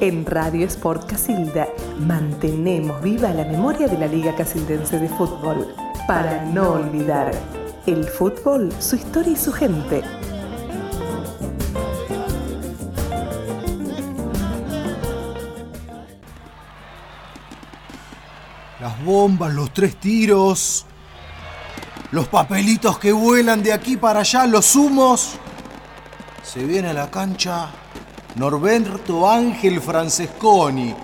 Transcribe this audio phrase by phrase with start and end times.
[0.00, 5.74] En Radio Sport Casilda mantenemos viva la memoria de la Liga Casildense de Fútbol
[6.06, 7.30] para no olvidar
[7.86, 10.02] el fútbol, su historia y su gente.
[18.80, 20.86] Las bombas, los tres tiros,
[22.10, 25.38] los papelitos que vuelan de aquí para allá, los humos.
[26.42, 27.70] Se viene a la cancha
[28.36, 30.94] Norberto Ángel Francesconi,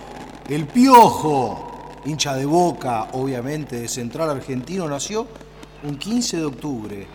[0.48, 5.27] el piojo, hincha de boca, obviamente, de Central Argentino, nació
[5.83, 7.06] un 15 de octubre.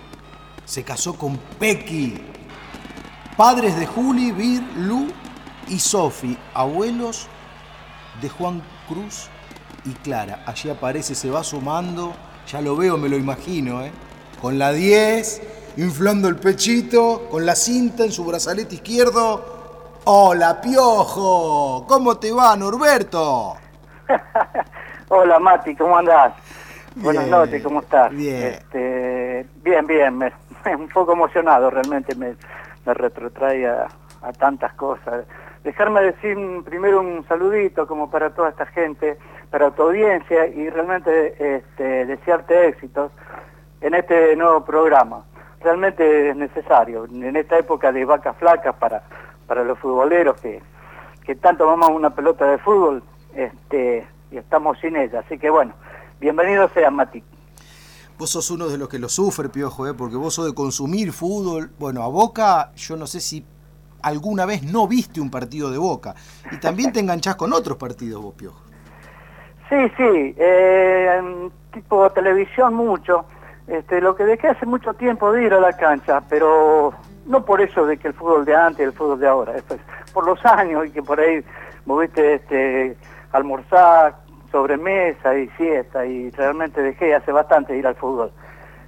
[0.65, 2.21] Se casó con Pequi.
[3.35, 5.07] Padres de Juli, Vir, Lu
[5.67, 7.27] y Sofi, abuelos
[8.21, 9.29] de Juan Cruz
[9.85, 10.43] y Clara.
[10.45, 12.13] Allí aparece, se va sumando,
[12.49, 13.91] ya lo veo, me lo imagino, ¿eh?
[14.41, 15.41] con la 10,
[15.77, 19.99] inflando el pechito, con la cinta en su brazalete izquierdo.
[20.05, 23.55] Hola, Piojo, ¿cómo te va, Norberto?
[25.09, 26.33] Hola, Mati, ¿cómo andás?
[26.95, 28.11] Buenas noches, ¿cómo estás?
[28.11, 28.43] Bien.
[28.43, 30.33] Este, bien, bien, me,
[30.77, 32.35] un poco emocionado, realmente me,
[32.85, 33.87] me retrotrae a,
[34.21, 35.25] a tantas cosas.
[35.63, 39.17] Dejarme decir primero un saludito como para toda esta gente,
[39.51, 43.11] para tu audiencia y realmente este, desearte éxitos
[43.81, 45.23] en este nuevo programa.
[45.63, 49.03] Realmente es necesario, en esta época de vacas flacas para,
[49.45, 50.61] para los futboleros que,
[51.23, 53.03] que tanto vamos una pelota de fútbol
[53.35, 55.19] este, y estamos sin ella.
[55.19, 55.73] Así que bueno,
[56.19, 57.23] bienvenido sea Mati.
[58.17, 59.93] Vos sos uno de los que lo sufre, Piojo, ¿eh?
[59.93, 61.71] porque vos sos de consumir fútbol.
[61.79, 63.45] Bueno, a Boca, yo no sé si
[64.03, 66.15] alguna vez no viste un partido de Boca.
[66.51, 68.61] Y también te enganchás con otros partidos vos, Piojo.
[69.69, 73.25] Sí, sí, eh, tipo televisión mucho.
[73.71, 76.93] Este, lo que dejé hace mucho tiempo de ir a la cancha, pero
[77.25, 79.63] no por eso de que el fútbol de antes y el fútbol de ahora, es
[80.13, 81.41] por los años y que por ahí
[81.85, 82.97] moviste este,
[83.31, 84.15] almorzar,
[84.51, 88.33] sobremesa y siesta y realmente dejé hace bastante ir al fútbol.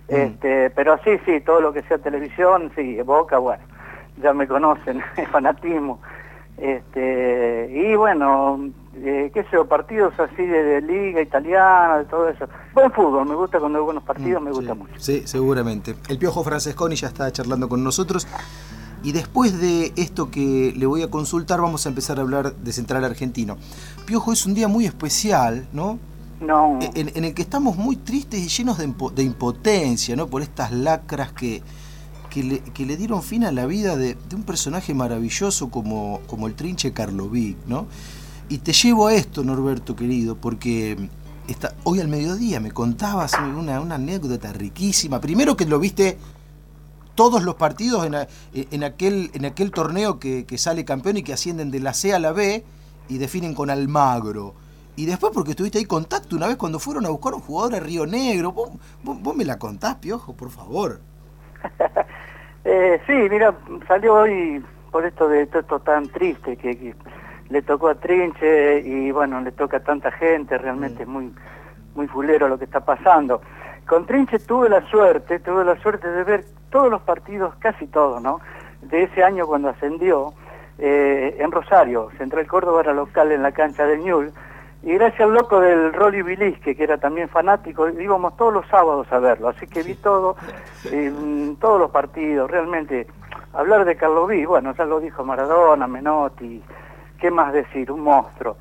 [0.09, 0.16] Mm.
[0.16, 3.63] Este, pero sí, sí, todo lo que sea televisión, sí, Boca, bueno,
[4.18, 6.02] ya me conocen, el fanatismo.
[6.57, 8.59] Este, y bueno,
[8.96, 12.46] eh, qué sé yo, partidos así de, liga italiana, de todo eso.
[12.74, 14.94] Buen fútbol, me gusta cuando hay buenos partidos, mm, me gusta mucho.
[14.98, 15.96] Sí, seguramente.
[16.09, 18.28] El Piojo Francesconi ya está charlando con nosotros.
[19.04, 22.72] Y después de esto que le voy a consultar, vamos a empezar a hablar de
[22.72, 23.58] Central Argentino.
[24.06, 26.00] Piojo, es un día muy especial, ¿no?
[26.40, 26.80] No.
[26.81, 30.28] En, el que estamos muy tristes y llenos de, impotencia, ¿no?
[30.28, 31.62] Por estas lacras que,
[32.30, 32.44] que,
[32.86, 37.58] le, dieron fin a la vida de, un personaje maravilloso como, como el trinche Carlovic,
[37.66, 37.88] ¿no?
[38.53, 41.09] Y te llevo a esto, Norberto querido, porque
[41.47, 45.19] está, hoy al mediodía me contabas una, una anécdota riquísima.
[45.19, 46.19] Primero que lo viste
[47.16, 51.80] todos los partidos en, aquel, en aquel torneo que, sale campeón y que ascienden de
[51.80, 52.63] la C a la B
[53.09, 54.53] y definen con Almagro.
[54.96, 57.80] Y después porque estuviste ahí contacto una vez cuando fueron a buscar un jugador a
[57.80, 58.52] Río Negro.
[58.52, 61.02] Vos, me la contás, Piojo, por favor.
[62.66, 66.94] eh, sí, mira, salió hoy por esto de esto tan triste que,
[67.50, 71.02] le tocó a Trinche y bueno, le toca a tanta gente, realmente mm.
[71.02, 71.34] es muy,
[71.96, 73.42] muy fulero lo que está pasando.
[73.88, 78.22] Con Trinche tuve la suerte, tuve la suerte de ver todos los partidos, casi todos,
[78.22, 78.40] ¿no?
[78.81, 80.34] De ese año cuando ascendió
[80.80, 84.31] eh, en Rosario, Central Córdoba era local en la cancha del Ñul,
[84.81, 89.08] y gracias al loco del Rolly Vilisque, que era también fanático, íbamos todos los sábados
[89.12, 90.36] a verlo, así que vi todo,
[90.92, 93.08] eh, todos los partidos, realmente,
[93.54, 96.62] hablar de Carlos V, bueno, ya lo dijo Maradona, Menotti,
[97.23, 97.89] ¿qué más decir?
[97.89, 98.57] Un monstruo.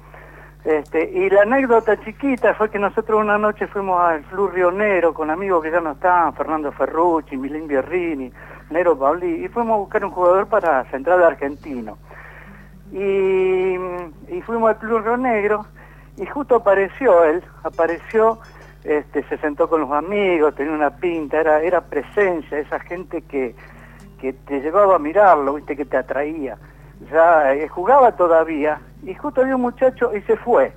[0.64, 5.12] Este, y la anécdota chiquita fue que nosotros una noche fuimos al Club Río Negro
[5.12, 8.32] con amigos que ya no estaban, Fernando Ferrucci, Milín Bierrini,
[8.70, 11.98] Nero Pauli, y fuimos a buscar un jugador para Central Argentino.
[12.92, 13.74] Y,
[14.46, 15.66] fuimos al Club Río Negro
[16.16, 18.38] y justo apareció él, apareció,
[18.84, 23.56] este, se sentó con los amigos, tenía una pinta, era, era presencia, esa gente que,
[24.20, 26.56] que te llevaba a mirarlo, viste, que te atraía
[27.10, 30.72] ya eh, jugaba todavía, y justo había un muchacho y se fue.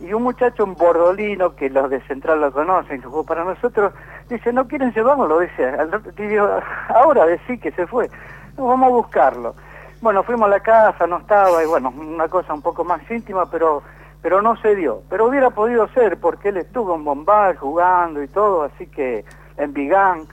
[0.00, 3.92] Y un muchacho, un bordolino, que los de Central lo conocen, que jugó para nosotros,
[4.28, 5.38] dice, ¿no quieren llevarlo?
[5.38, 5.72] Dice,
[6.88, 8.10] ahora decí que se fue,
[8.56, 9.54] vamos a buscarlo.
[10.00, 13.46] Bueno, fuimos a la casa, no estaba, y bueno, una cosa un poco más íntima,
[13.50, 13.82] pero
[14.24, 15.02] pero no se dio.
[15.10, 19.22] Pero hubiera podido ser, porque él estuvo en Bombay jugando y todo, así que
[19.58, 20.26] en Vigán,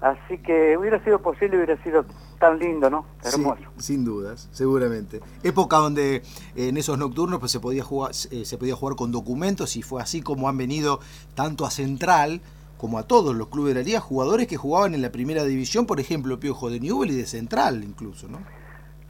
[0.00, 2.04] así que hubiera sido posible, hubiera sido
[2.42, 3.06] tan lindo, ¿no?
[3.22, 3.62] Hermoso.
[3.78, 5.20] sin dudas, seguramente.
[5.44, 6.22] Época donde eh,
[6.56, 10.02] en esos nocturnos pues se podía jugar, eh, se podía jugar con documentos y fue
[10.02, 10.98] así como han venido
[11.36, 12.40] tanto a Central
[12.78, 15.86] como a todos los clubes de la liga, jugadores que jugaban en la primera división,
[15.86, 18.40] por ejemplo, Piojo de Newell y de Central incluso, ¿no?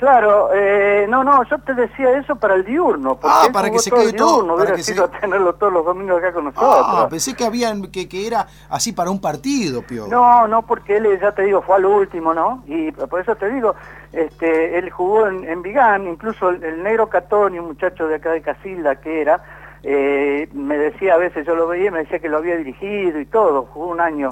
[0.02, 3.14] Claro, eh, no, no, yo te decía eso para el diurno.
[3.20, 5.84] Porque Ah, para que se quede todo, diurno, para que se- sido tenerlo todos los
[5.84, 6.74] domingos acá con nosotros.
[6.88, 10.08] Ah, pensé que habían que, que era así para un partido, Pio.
[10.08, 12.64] No, no, porque él, ya te digo, fue al último, ¿no?
[12.66, 13.76] Y por eso te digo,
[14.12, 18.32] este, él jugó en, en Vigán, incluso el, el negro Catoni, un muchacho de acá
[18.32, 19.40] de Casilda que era,
[19.84, 23.26] eh, me decía a veces, yo lo veía, me decía que lo había dirigido y
[23.26, 24.30] todo, jugó un año.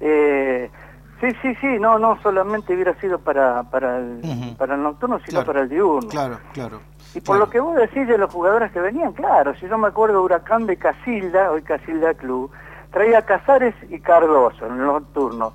[0.00, 0.68] Eh,
[1.22, 4.20] sí, sí, sí, no, no solamente hubiera sido para, para, el,
[4.58, 6.08] para el nocturno, sino Claro, para el diurno.
[6.10, 6.80] Claro, claro.
[7.14, 7.40] Y por claro.
[7.46, 10.66] lo que vos decís de los jugadores que venían, claro, si yo me acuerdo Huracán
[10.66, 12.50] de Casilda, hoy Casilda Club,
[12.90, 15.52] traía Casares y Cardoso en el nocturno.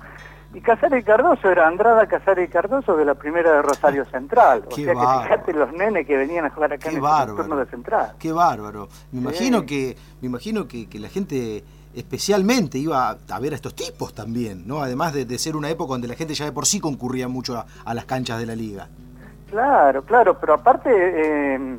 [0.54, 4.62] Y Casares y Cardoso era Andrada Casares y Cardoso de la primera de Rosario Central.
[4.66, 5.22] O Qué sea que bárbaro.
[5.24, 8.12] fíjate los nenes que venían a jugar acá Qué en el nocturno de Central.
[8.18, 8.88] Qué bárbaro.
[9.12, 9.66] Me imagino Sí.
[9.66, 11.64] que me imagino que, que la gente
[11.98, 14.80] especialmente iba a ver a estos tipos también, ¿no?
[14.82, 17.56] Además de, de ser una época donde la gente ya de por sí concurría mucho
[17.56, 18.88] a, a las canchas de la liga.
[19.50, 21.78] Claro, claro, pero aparte eh,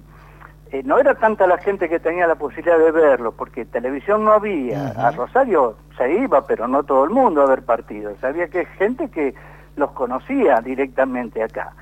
[0.71, 4.33] eh, no era tanta la gente que tenía la posibilidad de verlo, porque televisión no
[4.33, 4.89] había.
[4.89, 8.24] A Rosario se iba, pero no todo el mundo a ver partidos.
[8.24, 9.33] Había que gente que
[9.75, 11.74] los conocía directamente acá.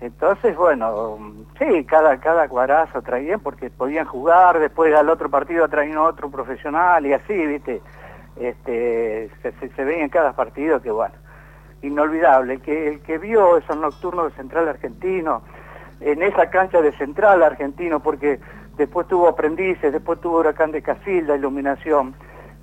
[0.00, 1.18] Entonces, bueno,
[1.58, 7.06] sí, cada, cada cuadrazo traían porque podían jugar, después al otro partido traían otro profesional
[7.06, 7.80] y así, ¿viste?
[8.36, 11.14] Este, se, se, se veía en cada partido que, bueno,
[11.82, 12.54] inolvidable.
[12.54, 15.42] El que, el que vio esos nocturnos de Central Argentino,
[16.00, 18.38] en esa cancha de Central Argentino, porque
[18.76, 22.14] después tuvo aprendices, después tuvo Huracán de Casilda, iluminación,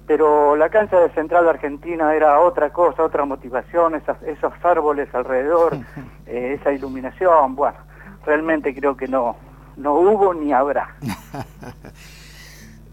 [0.05, 5.77] pero la cancha de Central Argentina era otra cosa, otra motivación, esas, esos árboles alrededor,
[6.25, 7.77] eh, esa iluminación, bueno,
[8.25, 9.35] realmente creo que no,
[9.77, 10.95] no hubo ni habrá.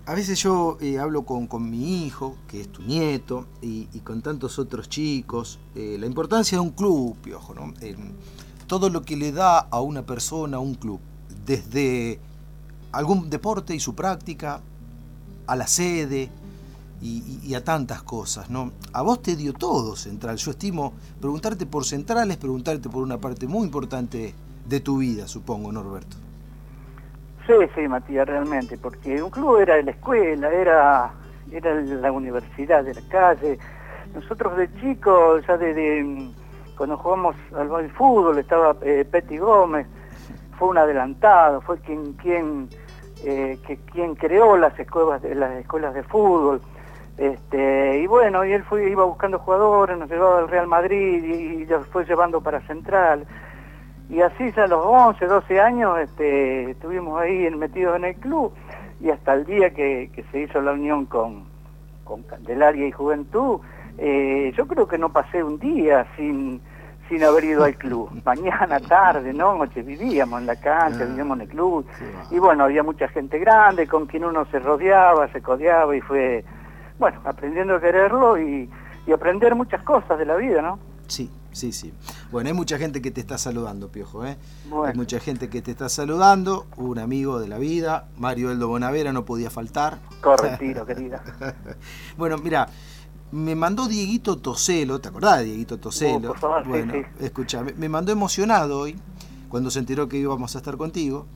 [0.07, 4.01] A veces yo eh, hablo con, con mi hijo, que es tu nieto, y, y
[4.01, 7.73] con tantos otros chicos, eh, la importancia de un club, Piojo, ¿no?
[8.67, 11.01] Todo lo que le da a una persona un club,
[11.45, 12.19] desde
[12.91, 14.63] algún deporte y su práctica,
[15.47, 16.31] a la sede
[17.01, 18.73] y, y- a tantas cosas, ¿no?
[18.93, 20.37] A vos te dio todo Central.
[20.37, 24.35] Yo estimo preguntarte por Central es preguntarte por una parte muy importante
[24.67, 26.17] de tu vida, supongo, Norberto.
[27.47, 31.11] Sí, sí, Matías, realmente, porque un club era la escuela, era,
[31.51, 33.59] era la universidad de la calle.
[34.15, 36.31] Nosotros de chicos, ya desde
[36.77, 39.87] cuando jugamos al, fútbol, estaba eh, Petty Gómez,
[40.59, 42.69] fue un adelantado, fue quien quien
[43.25, 46.61] eh, que quien creó las escuelas las escuelas de fútbol.
[47.21, 51.63] Este, y bueno, y él fue, iba buscando jugadores, nos llevaba al Real Madrid y,
[51.63, 53.27] y los fue llevando para Central.
[54.09, 58.55] Y así ya a los 11, 12 años este, estuvimos ahí metidos en el club
[59.03, 61.45] y hasta el día que, que se hizo la unión con,
[62.05, 63.61] con Candelaria y Juventud,
[63.99, 66.63] eh, yo creo que no pasé un día sin,
[67.11, 68.11] sin haber ido al club.
[68.25, 71.87] Mañana, tarde, noche, vivíamos en la cancha, Ah, vivíamos en el club.
[72.31, 76.45] Y bueno, había mucha gente grande con quien uno se rodeaba, se codeaba y fue,
[77.01, 78.71] bueno, aprendiendo a quererlo y,
[79.07, 80.79] y aprender muchas cosas de la vida, ¿no?
[81.09, 81.93] Sí, sí, sí.
[82.31, 84.37] Bueno, hay mucha gente que te está saludando, Piojo, ¿eh?
[84.69, 84.85] Bueno.
[84.85, 86.67] Hay mucha gente que te está saludando.
[86.77, 89.99] Un amigo de la vida, Mario Eldo Bonavera, no podía faltar.
[90.23, 91.25] Corre tiro, querida.
[92.17, 92.69] Bueno, mira,
[93.33, 96.19] me mandó Dieguito Toselo, ¿te acordás de Dieguito Toselo?
[96.29, 97.25] Uh, por favor, sí, bueno, sí.
[97.25, 98.97] escucha, me, me mandó emocionado hoy
[99.49, 101.27] cuando se enteró que íbamos a estar contigo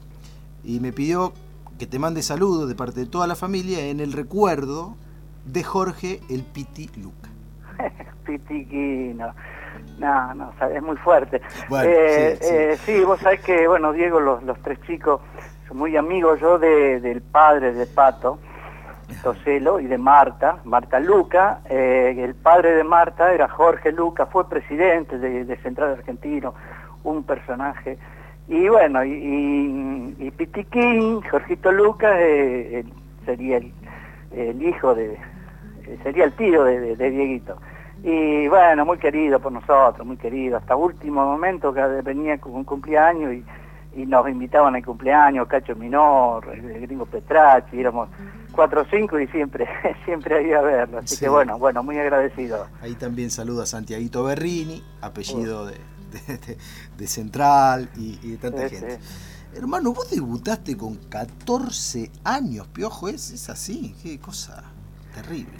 [0.62, 1.32] y me pidió
[1.78, 4.96] que te mande saludos de parte de toda la familia en el recuerdo
[5.44, 7.28] de Jorge el Piti Luca.
[8.24, 9.34] Pitiquino.
[9.98, 11.40] No, no, es muy fuerte.
[11.68, 12.54] Bueno, Eh, sí, sí.
[12.54, 15.20] eh, sí, vos sabés que, bueno, Diego, los, los tres chicos,
[15.68, 18.38] son muy amigos yo de, del padre de Pato,
[19.22, 21.60] Toselo, y de Marta, Marta Luca.
[21.68, 26.54] Eh, el padre de Marta era Jorge Luca, fue presidente de, de Central Argentino,
[27.02, 27.98] un personaje.
[28.48, 32.84] Y bueno, y, y, y Pitiquín, Jorgito Luca, eh,
[33.24, 33.72] sería el,
[34.32, 35.18] el hijo de,
[36.02, 37.56] sería el tío de, de- de Dieguito.
[38.02, 40.56] Y bueno, muy querido por nosotros, muy querido.
[40.58, 43.44] Hasta último momento que venía con un cumpleaños y,
[44.02, 48.08] y nos invitaban al cumpleaños, Cacho Minor, el gringo Petrachi, éramos
[48.52, 49.66] cuatro o cinco y siempre,
[50.04, 50.98] siempre ahí a verlo.
[50.98, 51.20] Así Sí.
[51.24, 52.66] que bueno, bueno, muy agradecido.
[52.82, 55.76] Ahí también saluda a Santiaguito Berrini, apellido de,
[56.98, 58.98] de- Central y, y de tanta Sí, gente.
[59.56, 63.94] Hermano, vos debutaste con 14 años, Piojo, ¿es, es así?
[64.02, 64.64] Qué cosa
[65.14, 65.52] terrible.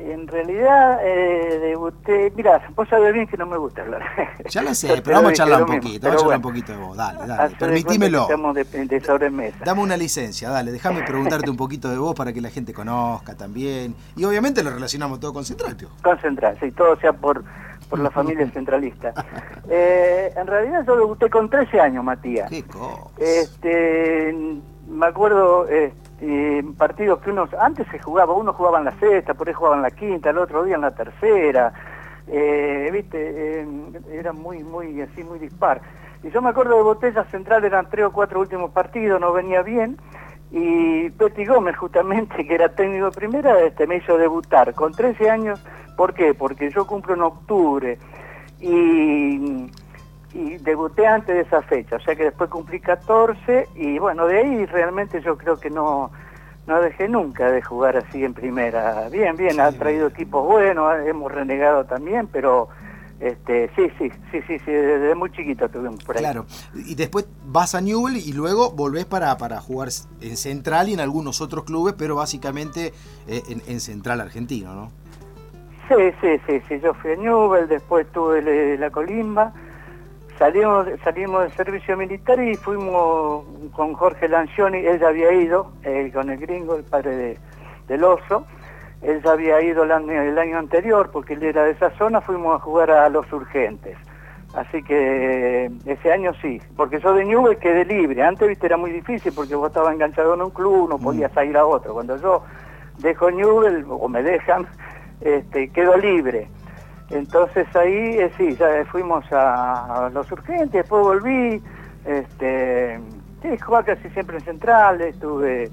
[0.00, 2.32] En realidad, eh, debuté.
[2.34, 4.02] Mira, vos sabés bien que no me gusta hablar.
[4.48, 6.06] Ya lo sé, pero vamos a charlar un poquito.
[6.06, 6.96] Vamos a charlar un poquito de vos.
[6.96, 7.56] Dale, dale.
[7.56, 8.22] Permitímelo.
[8.22, 9.58] Estamos de, de sobremesa.
[9.64, 10.72] Dame una licencia, dale.
[10.72, 13.94] Déjame preguntarte un poquito de vos para que la gente conozca también.
[14.16, 15.90] Y obviamente lo relacionamos todo con Central, Pio.
[16.02, 17.44] Con Central, sí, todo sea por,
[17.88, 19.12] por la familia centralista.
[19.72, 22.50] Eh, en realidad yo debuté con 13 años, Matías.
[22.50, 23.04] Qué cosa.
[23.18, 24.34] Este,
[24.88, 25.68] me acuerdo.
[25.68, 29.54] Este, eh, partidos que unos antes se jugaba, uno jugaba en la sexta, por ahí
[29.54, 31.72] jugaba en la quinta, el otro día en la tercera,
[32.26, 33.66] eh, viste, eh,
[34.12, 35.80] era muy, muy, así, muy dispar.
[36.22, 39.62] Y yo me acuerdo de Botella Central, eran tres o cuatro últimos partidos, no venía
[39.62, 39.96] bien,
[40.50, 45.30] y Petty Gómez justamente, que era técnico de primera, este, me hizo debutar con 13
[45.30, 45.64] años,
[45.96, 46.34] ¿por qué?
[46.34, 47.98] Porque yo cumplo en octubre,
[48.60, 49.70] y
[50.32, 54.38] y debuté antes de esa fecha, o sea que después cumplí 14 y bueno, de
[54.38, 56.10] ahí realmente yo creo que no
[56.66, 59.08] no dejé nunca de jugar así en primera.
[59.08, 62.68] Bien, bien, ha traído equipos buenos, hemos renegado también, pero
[63.18, 66.22] este, sí, sí, sí, sí, sí, desde muy chiquito tuvimos por ahí.
[66.22, 69.88] Claro, y después vas a Newell y luego volvés para, para jugar
[70.20, 72.92] en Central y en algunos otros clubes, pero básicamente
[73.26, 74.90] eh, en, en, Central Argentino, ¿no?
[75.88, 79.52] Sí, sí, sí, sí, yo fui a Newell, después tuve la Colimba,
[80.40, 86.10] Salimos, salimos del servicio militar y fuimos con Jorge Lancioni, él ya había ido, eh,
[86.14, 87.38] con el gringo, el padre de,
[87.88, 88.46] del oso,
[89.02, 92.22] él ya había ido el año, el año anterior porque él era de esa zona,
[92.22, 93.98] fuimos a jugar a los urgentes.
[94.54, 98.22] Así que ese año sí, porque yo de Newell quedé libre.
[98.22, 101.56] Antes, viste, era muy difícil porque vos estabas enganchado en un club, no podías ir
[101.58, 101.92] a otro.
[101.92, 102.42] Cuando yo
[102.96, 104.66] dejo Newell, o me dejan,
[105.20, 106.48] este, quedo libre.
[107.10, 111.62] Entonces ahí eh, sí, ya fuimos a, los urgentes, después volví,
[112.04, 113.00] este,
[113.42, 115.70] sí, jugaba casi siempre en Central, estuve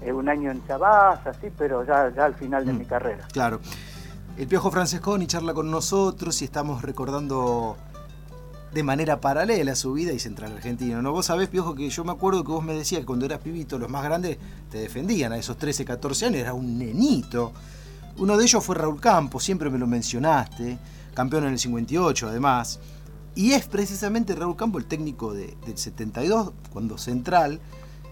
[0.00, 3.26] eh, un año en Chabás, así, pero ya, ya al final de Mm, mi carrera.
[3.32, 3.60] Claro.
[4.38, 7.76] El Piojo Francesconi charla con nosotros y estamos recordando
[8.72, 11.02] de manera paralela su vida y Central Argentino.
[11.02, 11.12] ¿no?
[11.12, 13.78] Vos sabés, Piojo, que yo me acuerdo que vos me decías que cuando eras pibito,
[13.78, 14.38] los más grandes
[14.70, 17.52] te defendían a esos 13, 14 años, era un nenito.
[18.18, 20.78] Uno de ellos fue Raúl Campos, siempre me lo mencionaste,
[21.14, 22.80] campeón en el 58 además.
[23.34, 27.60] Y es precisamente Raúl Campos el técnico de, del 72, cuando Central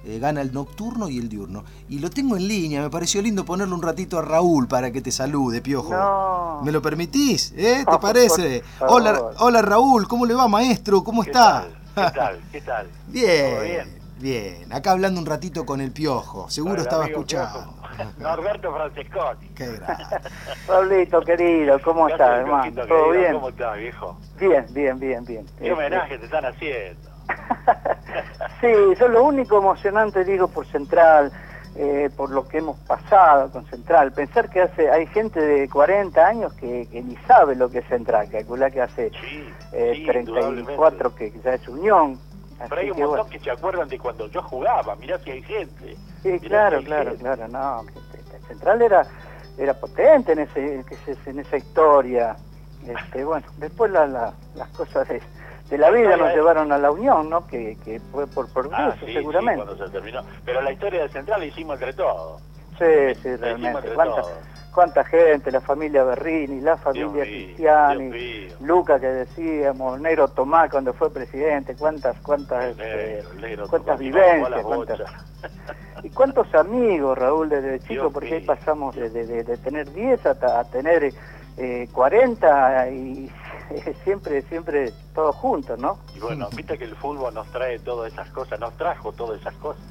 [0.04, 1.64] eh, gana el nocturno y el diurno.
[1.88, 5.02] Y lo tengo en línea, me pareció lindo ponerle un ratito a Raúl para que
[5.02, 5.92] te salude, Piojo.
[5.92, 6.60] No.
[6.62, 7.52] ¿Me lo permitís?
[7.56, 7.84] ¿Eh?
[7.90, 8.62] ¿Te parece?
[8.80, 11.02] Hola, hola Raúl, ¿cómo le va, maestro?
[11.02, 11.62] ¿Cómo ¿Qué está?
[11.62, 12.12] tal?
[12.12, 12.40] ¿Qué tal?
[12.52, 12.86] ¿Qué tal?
[13.08, 14.73] Bien, ¿Todo bien, bien?
[14.73, 17.75] Acá hablando un ratito con el Piojo, seguro estaba escuchando.
[17.96, 18.12] Piojo.
[18.18, 19.49] Norberto Francesconi.
[19.54, 20.04] Qué grande.
[20.66, 22.73] Pablito, querido, ¿cómo ¿Qué estás, hermano?
[22.75, 23.11] ¿Todo querido?
[23.12, 23.32] bien?
[23.35, 24.20] ¿Cómo estás, viejo?
[24.38, 25.46] Bien, bien, bien, bien.
[25.46, 27.11] ¿Qué Este, homenaje te están haciendo?
[28.61, 28.68] sí,
[28.99, 31.32] yo lo único emocionante digo por Central,
[31.76, 34.12] eh, por lo que hemos pasado con Central.
[34.12, 37.88] Pensar que hace hay gente de 40 años que, que ni sabe lo que es
[37.88, 42.18] Central, calcula que hace Sí, eh, sí, 34 que ya es Unión.
[42.58, 43.30] Así Pero hay un montón bueno.
[43.30, 44.96] que se acuerdan de cuando yo jugaba.
[44.96, 45.96] Mirá si hay gente.
[46.22, 47.22] Sí, Mirá claro, si claro, gente.
[47.25, 49.06] claro, no, que Central era
[49.58, 50.84] era potente en ese
[51.26, 52.36] en esa historia.
[52.86, 55.20] Este, bueno, después la- la- las cosas de,
[55.70, 57.46] de la vida nos es- llevaron a la Unión, ¿no?
[57.46, 59.60] Que, que fue por por Ah, eso, sí, seguramente.
[59.62, 60.22] sí, cuando se terminó.
[60.44, 62.40] Pero la historia de Central la hicimos entre todos.
[62.78, 63.88] Sí, sí, realmente.
[63.95, 64.23] ¿Cuánta,
[64.75, 68.11] cuánta gente, la familia Berrini, la familia Cristiani.
[68.61, 72.83] Luca que decíamos, Negro Tomás cuando fue presidente, cuántas, cuántas, este,
[73.23, 74.99] negro, negro cuántas vivencias, cuántas,
[76.02, 79.90] y cuántos amigos, Raúl, desde chico, Dios porque ahí pasamos de, de- de- de tener
[79.92, 81.12] 10 hasta a tener
[81.59, 83.30] eh, 40 y
[84.04, 85.99] siempre, siempre todos juntos, ¿no?
[86.14, 89.54] Y bueno, viste que el fútbol nos trae todas esas cosas, nos trajo todas esas
[89.54, 89.83] cosas.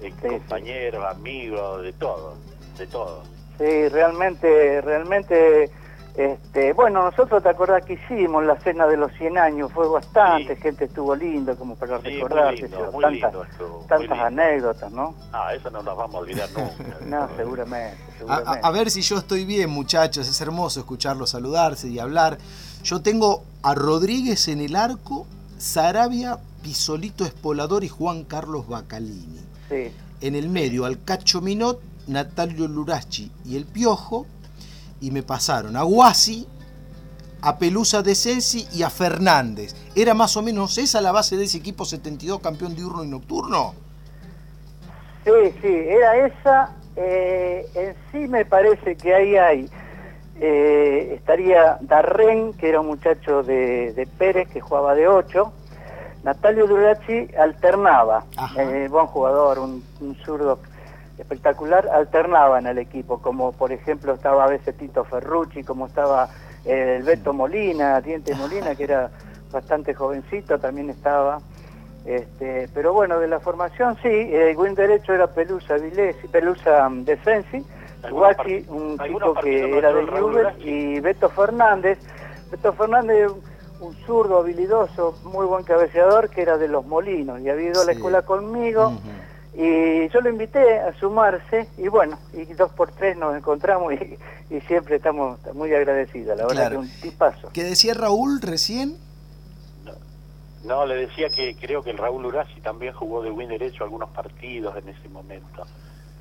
[0.00, 2.34] Eh, Sí, compañeros, amigos, de todo,
[2.78, 3.22] de todo.
[3.58, 5.70] Sí, realmente, realmente,
[6.14, 10.54] este, bueno, nosotros te acordás que hicimos la cena de los 100 años, fue bastante,
[10.56, 10.60] Sí.
[10.62, 14.24] gente estuvo lindo como para Sí, recordar, tantas, lindo estuvo, muy tantas lindo.
[14.26, 15.14] anécdotas, ¿no?
[15.32, 16.96] Ah, eso no nos vamos a olvidar nunca.
[17.06, 18.60] No, seguramente, A, seguramente.
[18.62, 20.28] a- a ver si yo estoy bien, muchachos.
[20.28, 22.36] Es hermoso escucharlos saludarse y hablar.
[22.82, 25.26] Yo tengo a Rodríguez en el arco,
[25.58, 29.40] Sarabia, Pisolito Espolador y Juan Carlos Bacalini.
[29.68, 34.26] Sí, En el medio, al Cacho Minot, Natalio Lurachi y el Piojo.
[35.00, 36.46] Y me pasaron a Guasi,
[37.42, 39.74] a Pelusa de Sensi y a Fernández.
[39.94, 43.74] ¿Era más o menos esa la base de ese equipo 72 campeón diurno y nocturno?
[45.24, 46.76] sí, sí, era esa.
[46.96, 49.70] eh, en sí me parece que ahí hay,
[50.40, 55.52] eh, estaría Darren, que era un muchacho de, de Pérez que jugaba de 8.
[56.26, 58.24] Natalio Durachi alternaba,
[58.58, 60.58] eh, buen jugador, un, un zurdo
[61.18, 66.28] espectacular, alternaban al equipo, como por ejemplo estaba a veces Tito Ferrucci, como estaba
[66.64, 69.08] eh, el Beto Molina, Diente Molina, que era
[69.52, 71.38] bastante jovencito, también estaba.
[72.04, 77.04] Este, pero bueno, de la formación sí, el buen derecho era Pelusa Vilesi, Pelusa um,
[77.04, 77.64] Defensi,
[78.10, 80.68] Guachi, un chico que era de Uraki.
[80.68, 81.98] y Beto Fernández.
[82.50, 83.30] Beto Fernández,
[83.80, 87.84] un zurdo habilidoso, muy buen cabeceador, que era de los Molinos, y había ido a
[87.84, 88.92] la escuela conmigo.
[89.54, 93.92] Y yo lo invité a sumarse y bueno, y dos por tres nos encontramos
[94.50, 96.70] y, y siempre estamos muy agradecidos, la verdad Claro.
[96.72, 97.48] que un tipazo.
[97.54, 98.96] ¿Qué decía Raúl recién?
[100.64, 104.10] No, le decía que creo que el Raúl Urasi también jugó de win derecho algunos
[104.10, 105.62] partidos en ese momento.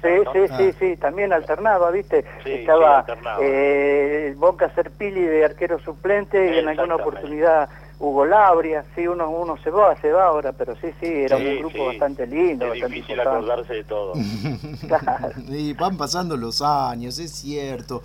[0.10, 0.34] Sí, ¿no?
[0.34, 0.58] sí, Ah.
[0.58, 2.24] sí, sí, también alternaba, ¿viste?
[2.44, 3.40] Sí, Estaba sí, alternaba.
[3.42, 9.56] eh, Boca Serpili de arquero suplente y en alguna oportunidad Hugo Labria, sí, uno uno
[9.64, 11.86] se va, se va ahora, pero sí, sí, era Sí, un grupo sí.
[11.86, 13.46] bastante lindo, Es bastante difícil importante.
[13.52, 14.14] acordarse de todo.
[14.88, 15.30] Claro.
[15.50, 18.02] Y van pasando los años, es cierto.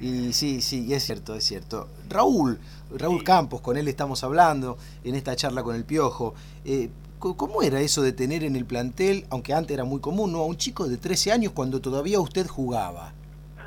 [0.00, 1.88] Y sí, sí, es cierto, es cierto.
[2.08, 2.58] Raúl,
[2.96, 3.24] Raúl Sí.
[3.24, 6.34] Campos, con él estamos hablando en esta charla con el Piojo.
[6.64, 6.88] Eh,
[7.18, 10.38] ¿Cómo era eso de tener en el plantel, aunque antes era muy común, ¿no?
[10.40, 13.12] a un chico de 13 años cuando todavía usted jugaba?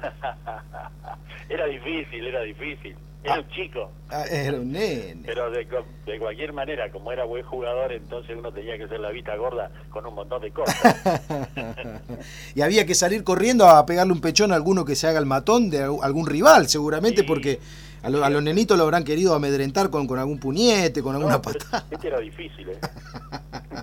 [1.49, 2.95] era difícil, era difícil.
[3.21, 3.39] Era Ah.
[3.41, 5.23] un chico, Ah, era un nene.
[5.25, 5.67] pero de,
[6.05, 9.69] de cualquier manera, como era buen jugador, entonces uno tenía que hacer la vista gorda
[9.89, 10.77] con un montón de cosas.
[12.55, 15.25] y había que salir corriendo a pegarle un pechón a alguno que se haga el
[15.25, 17.27] matón de al- algún rival, seguramente, Sí.
[17.27, 17.59] porque
[18.01, 21.35] a, lo- a los nenitos lo habrán querido amedrentar con, con algún puñete, con alguna
[21.35, 21.85] No, patada.
[21.91, 22.79] Este era difícil, ¿eh?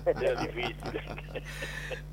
[0.21, 0.75] Era difícil.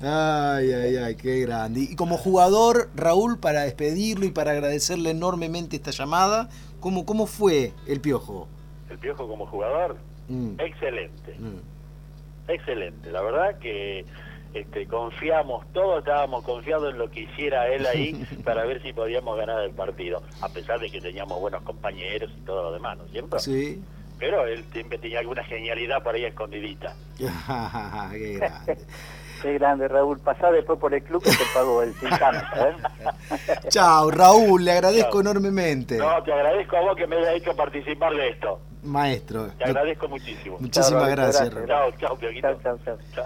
[0.01, 1.81] Ay, ay, ay, qué grande.
[1.81, 7.73] Y como jugador, Raúl, para despedirlo y para agradecerle enormemente esta llamada, ¿cómo, cómo fue
[7.87, 8.47] el piojo?
[8.89, 9.97] El Piojo como jugador,
[10.27, 11.35] Mm, excelente.
[11.39, 12.49] mm.
[12.51, 14.05] Excelente, la verdad que
[14.55, 19.37] este, confiamos, todos estábamos confiados en lo que hiciera él ahí para ver si podíamos
[19.37, 23.05] ganar el partido, a pesar de que teníamos buenos compañeros y todo lo demás, ¿no
[23.05, 23.39] es cierto?
[23.39, 23.83] Sí.
[24.17, 26.95] Pero él siempre tenía alguna genialidad por ahí escondidita.
[27.17, 28.77] qué grande.
[29.41, 30.19] Qué grande, Raúl.
[30.19, 32.75] Pasá después por el club que te pagó el Tintano, ¿eh?
[33.69, 35.97] Chao, Raúl, le agradezco enormemente.
[35.97, 38.59] No, te agradezco a vos que me hayas hecho participar de esto.
[38.83, 39.47] Maestro.
[39.57, 40.57] Te agradezco muchísimo.
[40.59, 41.69] Muchísimas Chao, Raúl, gracias, gracias.
[41.69, 41.97] Raúl.
[41.97, 42.47] Chao, chao, Pioquito.
[42.47, 42.97] Chao, chao, chao.
[43.13, 43.25] Chao.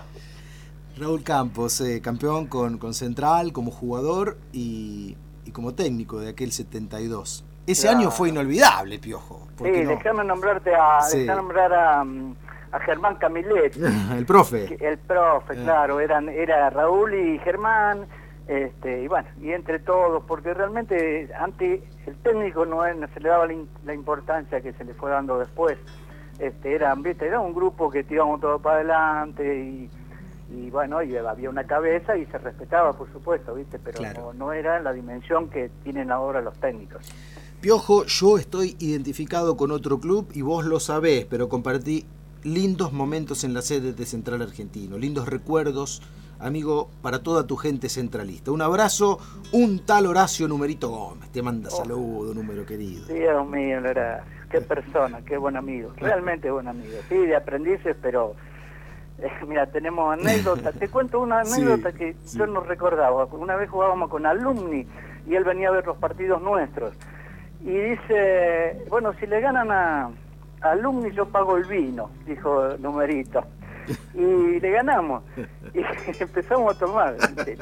[1.00, 6.52] Raúl Campos, eh, campeón con, con Central, como jugador y, y como técnico de aquel
[6.52, 7.46] 72.
[7.68, 8.00] Ese Claro.
[8.00, 9.48] año fue inolvidable, Piojo.
[9.58, 9.90] ¿por Sí, no?
[9.90, 11.26] déjame nombrarte a, Sí.
[11.26, 13.76] nombrar a, a Germán Camilet,
[14.18, 14.78] El profe.
[14.86, 15.64] el profe, Eh.
[15.64, 18.08] claro, eran, era Raúl y Germán,
[18.48, 22.82] este, y bueno, y entre todos, porque realmente antes el técnico no,
[23.14, 25.78] se le daba la, in- la importancia que se le fue dando después.
[26.40, 29.90] Este, eran, viste, era un grupo que íbamos todos para adelante y,
[30.52, 34.34] y bueno, y había una cabeza y se respetaba, por supuesto, viste, pero Claro.
[34.34, 37.06] no, no era la dimensión que tienen ahora los técnicos.
[37.62, 42.06] Piojo, yo estoy identificado con otro club y vos lo sabés, pero compartí
[42.44, 46.02] lindos momentos en la sede de Central Argentino, lindos recuerdos,
[46.40, 48.52] amigo, para toda tu gente centralista.
[48.52, 49.20] Un abrazo,
[49.52, 51.30] un tal Horacio Numerito Gómez.
[51.32, 51.76] Te manda Oh.
[51.76, 53.06] saludo, número querido.
[53.08, 56.96] Dios mío, Loracio, qué persona, qué buen amigo, realmente buen amigo.
[57.10, 58.36] Sí, de aprendices, pero
[59.22, 60.74] eh, mira, tenemos anécdotas.
[60.76, 62.38] Te cuento una Sí, anécdota que sí.
[62.38, 63.26] yo no recordaba.
[63.26, 64.88] Una vez jugábamos con alumni
[65.28, 66.94] y él venía a ver los partidos nuestros.
[67.62, 70.06] Y dice, bueno, si le ganan a,
[70.62, 73.44] a alumni yo pago el vino, dijo Numerito.
[74.14, 75.24] Y le ganamos.
[75.74, 75.82] Y
[76.24, 77.16] empezamos a tomar.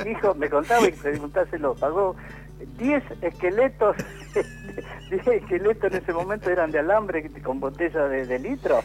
[0.06, 2.16] Dijo, me contaba y preguntárselo, pagó
[2.78, 3.98] 10 esqueletos,
[5.10, 8.80] 10 esqueletos en ese momento eran de alambre con botella de, de litro.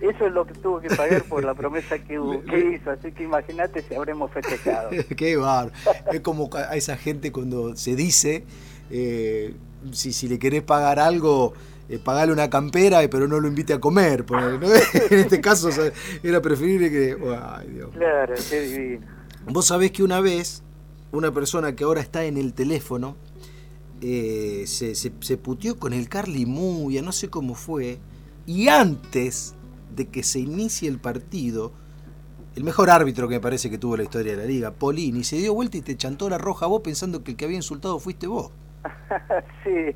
[0.00, 2.90] Eso es lo que tuvo que pagar por la promesa que, que hizo.
[2.90, 4.90] Así que imagínate si habremos festejado.
[5.16, 5.72] Qué bar.
[6.12, 8.44] Es como a esa gente cuando se dice,
[8.90, 9.54] eh,
[9.92, 11.54] si, si le querés pagar algo,
[11.88, 14.24] eh, pagale una campera, pero no lo invite a comer.
[14.24, 14.68] ponele, ¿no?
[15.10, 15.90] En este caso o sea,
[16.22, 17.16] era preferible que...
[17.42, 17.90] Ay, Dios.
[17.94, 19.06] Claro, qué divino.
[19.46, 20.62] Vos sabés que una vez,
[21.10, 23.16] una persona que ahora está en el teléfono,
[24.02, 27.98] eh, se, se, se puteó con el Carly Muya, no sé cómo fue,
[28.46, 29.54] y antes
[29.94, 31.72] de que se inicie el partido,
[32.56, 35.36] el mejor árbitro que me parece que tuvo la historia de la liga, Polini, se
[35.36, 37.98] dio vuelta y te chantó la roja a vos pensando que el que había insultado
[37.98, 38.50] fuiste vos.
[39.64, 39.94] sí.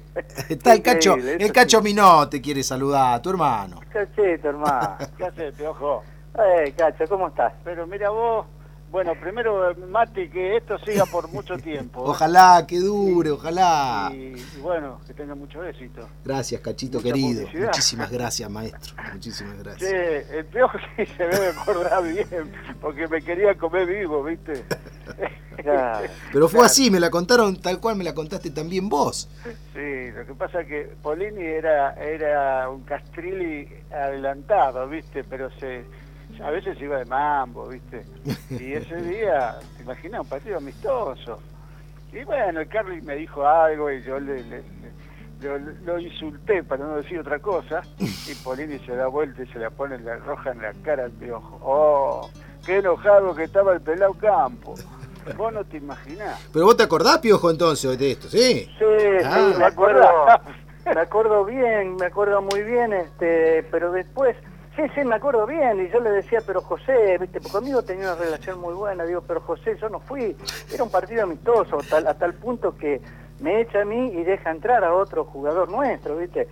[0.48, 1.84] Está el cacho, el cacho sí.
[1.84, 3.80] Minó te quiere saludar, tu hermano.
[3.92, 4.96] Cachito, hermano.
[5.16, 6.02] ¿Qué haces, Piojo?
[6.38, 7.52] Eh, Cacho, ¿cómo estás?
[7.62, 8.46] Pero mira vos,
[8.92, 12.02] bueno, primero, Mati, que esto siga por mucho tiempo.
[12.05, 14.11] Ojalá que dure, ojalá.
[14.12, 16.07] Y, y bueno, que tenga mucho éxito.
[16.24, 17.40] Gracias, cachito Mucha querido.
[17.40, 17.64] publicidad.
[17.66, 18.94] Muchísimas gracias, maestro.
[19.14, 19.90] Muchísimas gracias.
[19.90, 24.62] Che, el Piojo sí se debe acordar bien, porque me quería comer vivo, ¿viste?
[26.33, 29.28] Pero fue así, me la contaron tal cual me la contaste también vos.
[29.72, 35.24] Sí, lo que pasa es que Polini era era un Castrilli adelantado, ¿viste?
[35.24, 35.85] Pero se
[36.44, 38.05] a veces iba de mambo, ¿viste?
[38.50, 41.38] Y ese día, te imaginas, un partido amistoso.
[42.12, 44.92] Y bueno, el Carly me dijo algo y yo le, le- le-
[45.40, 47.83] lo, lo insulté para no decir otra cosa.
[47.98, 51.11] Y Polini se da vuelta y se la pone la roja en la cara al
[51.12, 51.59] piojo.
[51.62, 52.31] ¡Oh!
[52.64, 54.74] ¡Qué enojado que estaba el pelado campo!
[55.37, 56.40] Vos no te imaginás.
[56.52, 58.68] Pero vos te acordás, Piojo, entonces, de esto, ¿sí?
[58.78, 58.85] Sí,
[59.24, 59.50] Ah.
[59.52, 60.05] sí, me acuerdo,
[60.85, 64.37] me acuerdo bien, me acuerdo muy bien, este, pero después,
[64.76, 68.12] sí, sí, me acuerdo bien, y yo le decía, pero José, viste, porque conmigo tenía
[68.12, 70.37] una relación muy buena, digo, pero José, yo no fui,
[70.72, 73.00] era un partido amistoso, tal, a tal punto que
[73.40, 76.48] me echa a mí y deja entrar a otro jugador nuestro, viste,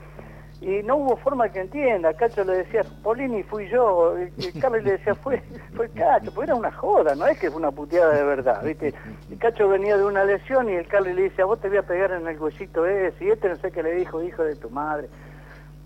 [0.60, 4.82] y no hubo forma que entienda, Cacho le decía, Polini fui yo, y y Carlos
[4.84, 5.42] le decía, fue,
[5.74, 8.92] fue Cacho, pues era una joda, no es que fue una puteada de verdad, ¿viste?
[9.30, 11.78] Y Cacho venía de una lesión y el Carlos le dice, a vos te voy
[11.78, 14.56] a pegar en el huesito ese, y este no sé qué le dijo, hijo de
[14.56, 15.08] tu madre.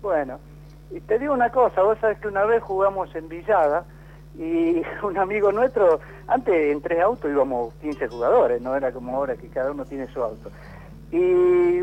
[0.01, 0.39] Bueno,
[0.95, 3.83] y te digo una cosa, vos sabés que una vez jugamos en Villada
[4.37, 9.35] y un amigo nuestro, antes en tres autos íbamos 15 jugadores, no era como ahora
[9.35, 10.49] que cada uno tiene su auto.
[11.11, 11.81] Y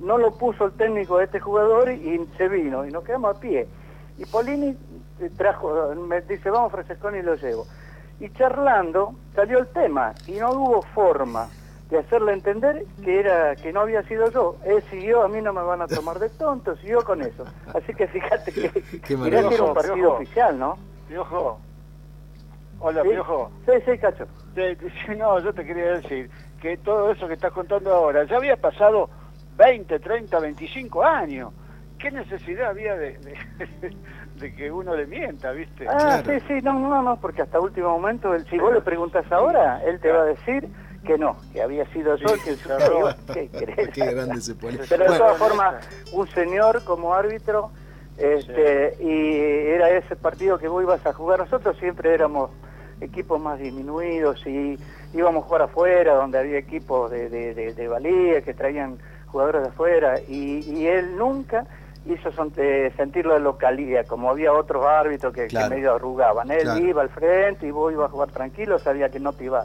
[0.00, 3.40] no lo puso el técnico de este jugador y se vino y nos quedamos a
[3.40, 3.68] pie.
[4.16, 4.74] Y Polini
[5.36, 7.66] trajo, me dice, vamos Francesconi y lo llevo.
[8.18, 11.48] Y charlando salió el tema y no hubo forma
[11.94, 14.56] de hacerle entender que era que no había sido yo.
[14.64, 17.44] Él siguió, a mí no me van a tomar de tonto, siguió con eso.
[17.72, 18.70] Así que fíjate que
[19.28, 20.16] era un partido Piojo.
[20.16, 20.76] oficial, ¿no?
[21.08, 21.60] Piojo.
[22.80, 23.08] Hola, ¿Sí?
[23.10, 23.50] Piojo.
[23.64, 24.26] Sí, sí, Cacho.
[24.54, 26.28] Sí, no, yo te quería decir
[26.60, 29.08] que todo eso que estás contando ahora ya había pasado
[29.56, 31.52] 20, 30, 25 años.
[31.98, 33.96] ¿Qué necesidad había de, de-
[34.40, 35.86] de que uno le mienta, viste?
[35.88, 36.40] Ah, Claro.
[36.40, 39.80] sí, sí, no, no, no, porque hasta último momento, él, si vos le preguntas ahora,
[39.84, 40.68] él te va a decir
[41.04, 42.68] que no, que había sido yo Sí, el que.
[42.94, 43.90] Digo, ¿Qué?
[43.94, 44.78] Qué grande se pone.
[44.88, 45.74] Pero de Bueno, todas formas,
[46.12, 47.70] un señor como árbitro,
[48.16, 51.40] este, y era ese partido que vos ibas a jugar.
[51.40, 52.50] Nosotros siempre éramos
[53.00, 54.78] equipos más disminuidos y
[55.14, 59.62] íbamos a jugar afuera, donde había equipos de, de, de- de valía que traían jugadores
[59.62, 61.66] de afuera, y, y él nunca
[62.06, 66.50] hizo eh, sentir la localidad, como había otros árbitros que, medio arrugaban.
[66.52, 66.80] Él Claro.
[66.86, 69.64] iba al frente y vos ibas a jugar tranquilo, sabía que no te iba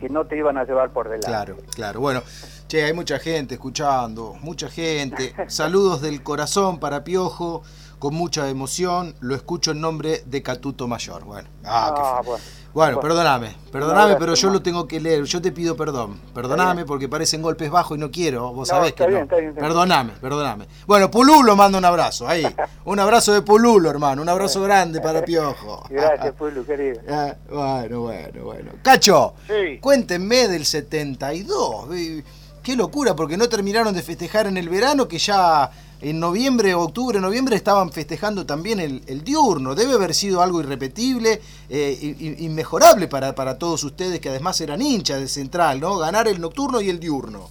[0.00, 1.26] que no te iban a llevar por delante.
[1.26, 2.00] Claro, claro.
[2.00, 2.22] Bueno,
[2.66, 5.34] che, hay mucha gente escuchando, mucha gente.
[5.48, 7.62] Saludos del corazón para Piojo,
[8.00, 9.14] con mucha emoción.
[9.20, 11.22] Lo escucho en nombre de Catuto Mayor.
[11.24, 12.42] Bueno, ah, Ah, bueno.
[12.72, 13.00] Bueno, Bueno.
[13.00, 15.24] perdóname, perdóname, pero yo lo tengo que leer.
[15.24, 16.20] Yo te pido perdón.
[16.32, 18.52] Perdóname porque parecen golpes bajos y no quiero.
[18.52, 19.22] Vos No, sabés que bien, no.
[19.24, 19.68] está bien, está bien.
[19.70, 20.66] Perdóname, perdóname.
[20.86, 22.46] Bueno, Pululo manda un abrazo ahí.
[22.84, 24.22] Un abrazo de Pululo, hermano.
[24.22, 25.82] Un abrazo grande para Piojo.
[25.90, 27.00] Gracias, Pulu, querido.
[27.10, 28.70] Ah, bueno, bueno, bueno.
[28.82, 29.78] Cacho, Sí.
[29.80, 31.86] cuéntenme del 72.
[31.92, 32.24] Eh,
[32.62, 35.70] Qué locura, porque no terminaron de festejar en el verano, que ya
[36.02, 39.74] en noviembre, octubre, noviembre estaban festejando también el, diurno.
[39.74, 45.20] Debe haber sido algo irrepetible, eh, inmejorable para, para todos ustedes, que además eran hinchas
[45.20, 45.98] de Central, ¿no?
[45.98, 47.48] Ganar el nocturno y el diurno.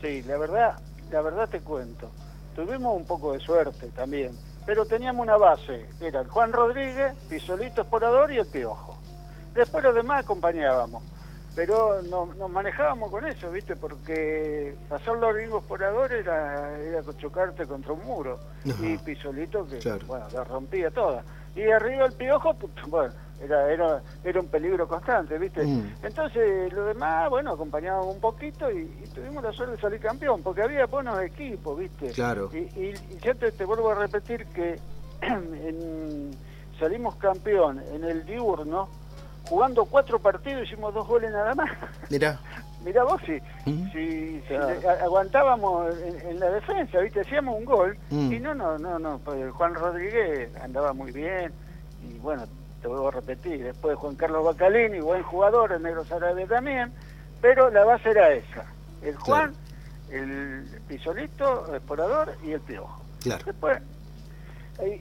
[0.00, 0.78] Sí, la verdad,
[1.10, 2.10] la verdad te cuento.
[2.54, 4.32] Tuvimos un poco de suerte también,
[4.66, 8.98] pero teníamos una base, era el Juan Rodríguez, Pisolito Esporador y el Piojo.
[9.54, 11.02] Después los demás acompañábamos,
[11.54, 13.76] pero no- nos manejábamos con eso, ¿viste?
[13.76, 18.38] Porque pasar los gringos Esporador era, era chocarte contra un muro.
[18.68, 18.86] Ajá.
[18.86, 20.06] Y Pisolito que, Claro.
[20.06, 21.22] bueno, la rompía toda.
[21.54, 25.64] Y arriba el Piojo, pues, bueno, era, era, era un peligro constante, ¿viste?
[25.64, 25.94] Mm.
[26.02, 30.42] Entonces, lo demás, bueno, acompañábamos un poquito y, y tuvimos la suerte de salir campeón,
[30.42, 32.10] porque había buenos equipos, ¿viste?
[32.10, 32.50] Claro.
[32.52, 34.80] Y, y, y yo te, te vuelvo a repetir que
[35.22, 36.30] en-
[36.78, 38.88] salimos campeón en el diurno,
[39.48, 41.70] jugando cuatro partidos, hicimos dos goles nada más.
[42.10, 42.38] Mirá.
[42.84, 43.90] Mirá vos, si, Mm.
[43.92, 44.90] si, Claro.
[45.02, 47.20] aguantábamos en, en la defensa, ¿viste?
[47.22, 48.32] Hacíamos un gol Mm.
[48.32, 51.50] y no, no, no, no, pues Juan Rodríguez andaba muy bien
[52.02, 52.44] y bueno,
[52.82, 56.92] te vuelvo a repetir, después Juan Carlos Bacalini, buen jugador, el Negro Sarabia también,
[57.40, 58.66] pero la base era esa,
[59.00, 59.54] el Juan,
[60.10, 63.02] el Pisolito, el Esporador y el Piojo.
[63.22, 63.42] Claro.
[63.46, 63.78] Después,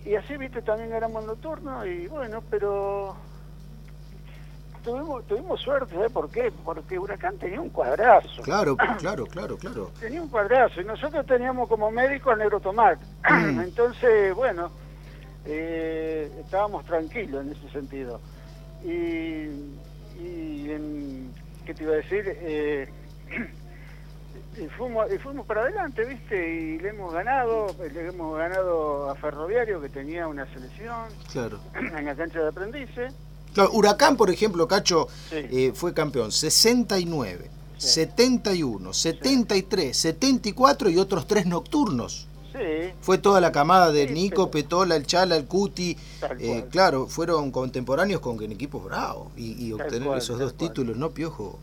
[0.06, 3.14] y, y así, viste, también ganamos el nocturno y bueno, pero
[4.84, 6.52] tuvimos tuvimos suerte, ¿sabes por qué?
[6.64, 8.42] Porque Huracán tenía un cuadrazo.
[8.44, 9.92] Claro, claro, claro, claro.
[10.00, 12.98] Tenía un cuadrazo y nosotros teníamos como médico al Negro Tomás.
[13.30, 14.72] Entonces, bueno,
[15.46, 18.20] eh, estábamos tranquilos en ese sentido.
[18.84, 19.48] Y,
[20.22, 21.34] y en-
[21.66, 22.24] ¿qué te iba a decir?
[22.28, 22.90] Eh,
[24.62, 26.56] y fuimos, y fuimos para adelante, ¿viste?
[26.56, 31.60] Y le hemos ganado, le hemos ganado a Ferroviario, que tenía una selección Claro.
[31.74, 33.14] en la cancha de aprendices.
[33.72, 35.36] Huracán, por ejemplo, Cacho, Sí.
[35.52, 42.28] eh, fue campeón 69, 71, 73, 74 y otros tres nocturnos.
[42.54, 42.60] Sí,
[43.02, 45.98] Fue toda la camada de Sí, Nico, Petola, el Chala, el Cuti.
[46.40, 49.30] Eh, claro, fueron contemporáneos con en equipos bravos.
[49.36, 50.70] Y, y obtener cual, esos dos cual.
[50.70, 51.58] títulos, ¿no, Piojo?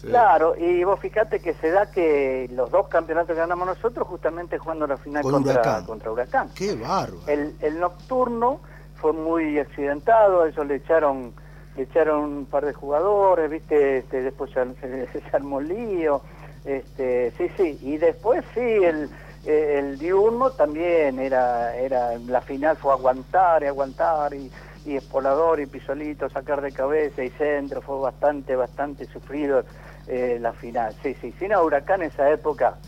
[0.00, 0.06] Sí.
[0.06, 4.56] Claro, y vos fíjate que se da que los dos campeonatos que ganamos nosotros justamente
[4.58, 5.84] jugando la final Con contra Huracán.
[5.84, 6.50] contra Huracán.
[6.54, 7.26] Qué bárbaro.
[7.26, 8.60] El, el nocturno
[8.96, 11.34] fue muy accidentado, a ellos le echaron
[11.76, 16.22] le echaron un par de jugadores, viste, este, después se, se- se armó lío,
[16.64, 19.10] este, sí, sí, y después sí, el,
[19.44, 24.50] el diurno también era, era, la final fue aguantar y aguantar y,
[24.86, 29.62] y espolador y pisolito, sacar de cabeza y centro, fue bastante, bastante sufrido
[30.06, 32.78] eh, la final, sí, sí, sin Huracán esa época,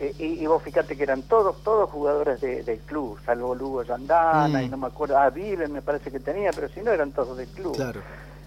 [0.00, 3.82] eh, y, y vos fíjate que eran todos todos jugadores de- del club, salvo Lugo
[3.82, 4.62] Yandana Mm.
[4.62, 7.36] y no me acuerdo, ah, Viven me parece que tenía, pero si no eran todos
[7.36, 7.74] del club.
[7.76, 8.00] Claro,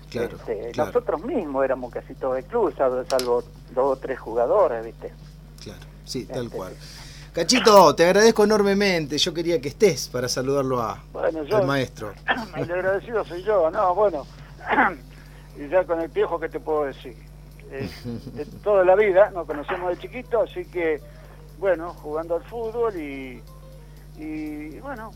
[0.10, 4.20] claro, Este, claro, Nosotros mismos éramos casi todos del club, salvo, salvo dos o tres
[4.20, 5.12] jugadores, ¿viste?
[5.64, 5.80] claro.
[6.06, 6.74] Sí, tal Este, cual.
[7.34, 9.18] Cachito, te agradezco enormemente.
[9.18, 12.14] Yo quería que estés para saludarlo a, Bueno, yo- al maestro.
[12.58, 14.26] el agradecido soy yo, no, bueno,
[15.58, 17.16] y ya con el piojo, ¿qué te puedo decir?
[17.72, 17.90] Eh,
[18.34, 21.00] de toda la vida, nos conocemos de chiquito, así que,
[21.62, 23.42] bueno, jugando al fútbol y,
[24.18, 25.12] y bueno,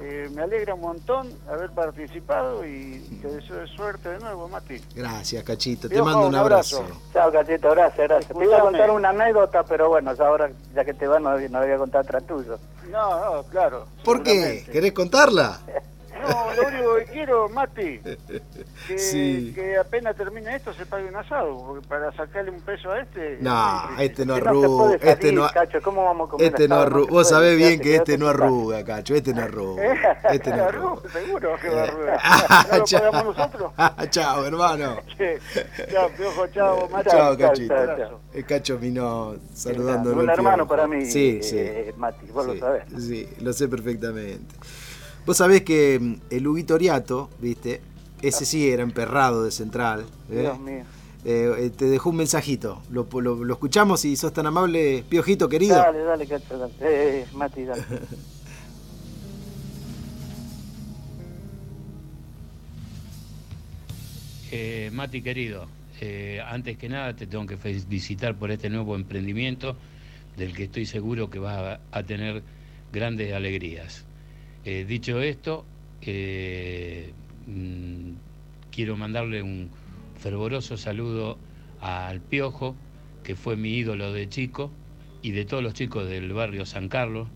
[0.00, 4.80] eh, me alegra un montón haber participado y te deseo suerte de nuevo, Mati.
[4.94, 5.90] Gracias, Cachito.
[5.90, 6.78] Te mando un abrazo.
[6.78, 7.00] abrazo.
[7.12, 8.36] Chao, Cachito, gracias, gracias.
[8.38, 11.38] Te iba a contar una anécdota, pero bueno, ya ahora, ya que te vas, no,
[11.38, 12.58] no voy a contar atrás tuyo.
[12.90, 13.84] No, no, claro.
[14.02, 14.64] ¿Por qué?
[14.72, 15.60] ¿Querés contarla?
[16.28, 17.98] No, lo único que quiero, Mati,
[18.86, 19.52] que, Sí.
[19.54, 23.38] que apenas termine esto se pague un asado, porque para sacarle un peso a este...
[23.40, 24.84] No, es este no Que no arruga.
[24.98, 27.10] salir, Este no, Cacho, ¿cómo vamos a comer este no arruga.
[27.10, 29.14] Vos sabés bien que este no arruga, Cacho.
[29.14, 29.82] Este no arruga.
[30.32, 31.08] Este no arruga.
[31.10, 32.18] Seguro que va a arrugar.
[32.22, 33.00] Ah, ¿No lo chao.
[33.10, 33.72] pagamos nosotros?
[34.10, 34.96] Chao, hermano.
[35.92, 37.10] Chao, piojo, chao, Mati.
[37.10, 38.20] Chao, Cachito.
[38.32, 40.22] El Cacho vino saludándolo.
[40.22, 41.98] Un hermano para mí, Sí, eh, sí.
[41.98, 42.84] Mati, vos lo sabés.
[42.98, 44.54] Sí, lo sé perfectamente.
[45.26, 47.80] Vos sabés que mm, el Huguito Oriato, ¿viste?
[48.22, 50.04] Ese sí era emperrado de central.
[50.30, 50.40] ¿eh?
[50.42, 50.84] Dios mío.
[51.24, 52.82] Eh, eh, te dejó un mensajito.
[52.90, 55.76] Lo, lo- lo escuchamos y sos tan amable, Piojito querido.
[55.76, 56.72] Dale, dale, Cacho, dale.
[56.80, 57.82] Eh, eh, Mati, dale.
[64.52, 65.66] Eh, Mati querido,
[66.00, 69.76] eh, antes que nada te tengo que felicitar por este nuevo emprendimiento
[70.36, 72.42] del que estoy seguro que vas a, a tener
[72.92, 74.04] grandes alegrías.
[74.64, 75.64] Eh, dicho esto,
[76.02, 77.12] eh,
[77.46, 78.10] mm,
[78.70, 79.70] quiero mandarle un
[80.18, 81.38] fervoroso saludo
[81.80, 82.76] al Piojo,
[83.24, 84.70] que fue mi ídolo de chico,
[85.22, 87.28] y de todos los chicos del barrio San Carlos,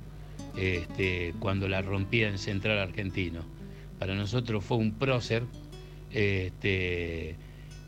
[0.57, 3.41] este, cuando la rompía en Central Argentino.
[3.99, 5.45] Para nosotros fue un prócer,
[6.13, 7.37] este,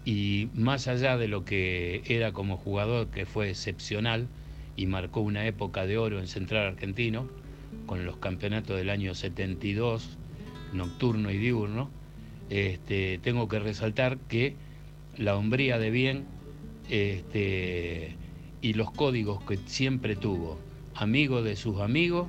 [0.06, 4.28] y más allá de lo que era como jugador, que fue excepcional
[4.76, 7.28] y marcó una época de oro en Central Argentino,
[7.86, 10.18] con los campeonatos del año 72,
[10.72, 11.90] nocturno y diurno,
[12.50, 14.54] este, tengo que resaltar que
[15.16, 16.24] la hombría de bien
[16.88, 18.14] este,
[18.60, 20.58] y los códigos que siempre tuvo,
[20.94, 22.28] amigo de sus amigos,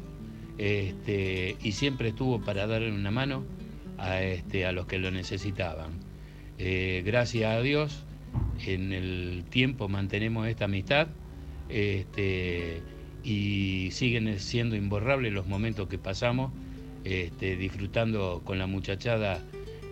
[0.57, 3.43] este, y siempre estuvo para darle una mano
[3.97, 4.21] a,
[4.71, 5.91] los que lo necesitaban.
[6.57, 8.03] Eh, gracias a Dios,
[8.65, 11.07] en el tiempo mantenemos esta amistad
[13.23, 16.51] y siguen siendo imborrables los momentos que pasamos
[17.03, 19.43] este, disfrutando con la muchachada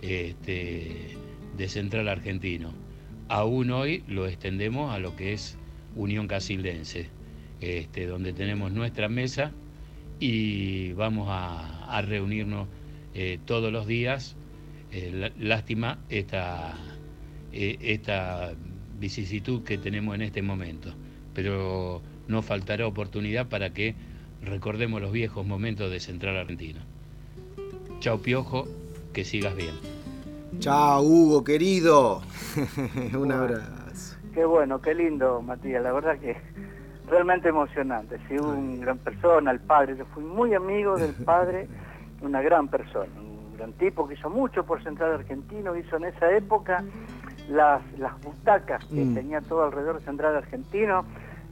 [0.01, 1.17] este,
[1.57, 2.73] de Central Argentino.
[3.27, 5.57] Aún hoy lo extendemos a lo que es
[5.95, 7.07] Unión Casildense,
[7.61, 9.51] este, donde tenemos nuestra mesa
[10.19, 12.67] y vamos a, reunirnos
[13.13, 14.35] eh, todos los días.
[14.91, 16.77] Eh, lá- lástima esta,
[17.51, 18.53] eh, esta
[18.99, 20.93] vicisitud que tenemos en este momento,
[21.33, 23.95] pero no faltará oportunidad para que
[24.41, 26.79] recordemos los viejos momentos de Central Argentino.
[27.99, 28.65] Chao Piojo,
[29.13, 29.75] que sigas bien.
[30.59, 32.21] Chao, Hugo, querido.
[33.17, 34.15] un abrazo.
[34.33, 35.81] Qué bueno, qué lindo, Matías.
[35.83, 36.35] La verdad que
[37.09, 38.17] realmente emocionante.
[38.27, 39.95] Sí, un gran persona, el padre.
[39.97, 41.67] Yo fui muy amigo del padre,
[42.21, 45.75] una gran persona, un gran tipo que hizo mucho por Central Argentino.
[45.75, 46.83] Hizo en esa época
[47.49, 49.13] las, las butacas que Mm.
[49.15, 51.05] tenía todo alrededor de Central Argentino.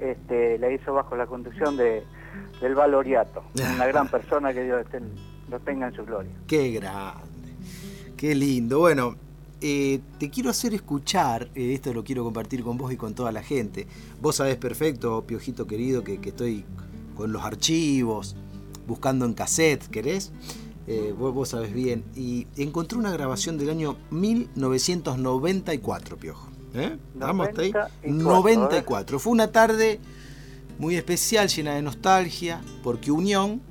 [0.04, 2.04] Este, la hizo bajo la conducción de,
[2.62, 3.44] del Valoriato.
[3.56, 5.10] Una gran persona que Dios estén-
[5.50, 6.32] lo tenga en su gloria.
[6.48, 7.28] Qué grande.
[8.18, 8.80] Qué lindo.
[8.80, 9.16] Bueno,
[9.62, 13.32] eh, te quiero hacer escuchar, eh, esto lo quiero compartir con vos y con toda
[13.32, 13.88] la gente.
[14.22, 16.66] Vos sabés perfecto, Piojito querido, que, que estoy
[17.16, 18.36] con los archivos,
[18.88, 20.32] buscando en cassette, ¿querés?
[20.88, 26.50] eh, vos, vos sabés bien, y encontré una grabación del año 1994, Piojo.
[26.74, 26.98] ¿Eh?
[27.16, 27.74] ¿Vamos hasta ahí?
[28.04, 29.20] 94.
[29.20, 30.00] Fue una tarde
[30.80, 33.62] muy especial, llena de nostalgia, porque Unión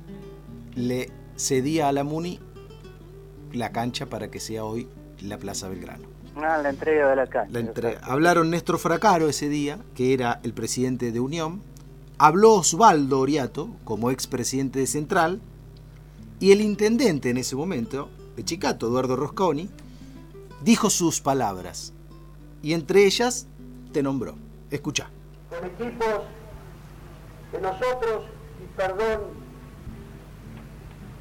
[0.75, 2.39] le cedía a la Muni
[3.51, 4.87] la cancha para que sea hoy
[5.21, 6.07] la Plaza Belgrano.
[6.35, 7.59] Ah, la entrega de la cancha.
[7.59, 7.99] La.
[8.01, 11.61] Hablaron Néstor Fracaro ese día, que era el presidente de Unión.
[12.17, 15.41] Habló Osvaldo Oriato, como expresidente de Central.
[16.39, 19.69] Y el intendente en ese momento, Pechicato, Eduardo Rosconi,
[20.63, 21.93] dijo sus palabras.
[22.63, 23.45] Y entre ellas
[23.91, 24.35] te nombró.
[24.71, 25.09] Escucha.
[25.49, 26.21] Con equipos
[27.51, 28.23] que nosotros,
[28.63, 29.19] y perdón,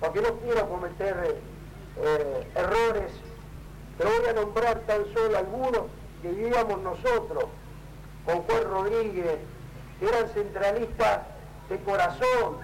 [0.00, 1.42] porque no quiero cometer
[1.98, 3.12] eh, errores,
[3.98, 5.82] pero voy a nombrar tan solo algunos
[6.22, 7.46] que vivíamos nosotros,
[8.24, 9.38] con Juan Rodríguez,
[9.98, 11.22] que eran centralistas
[11.68, 12.58] de corazón,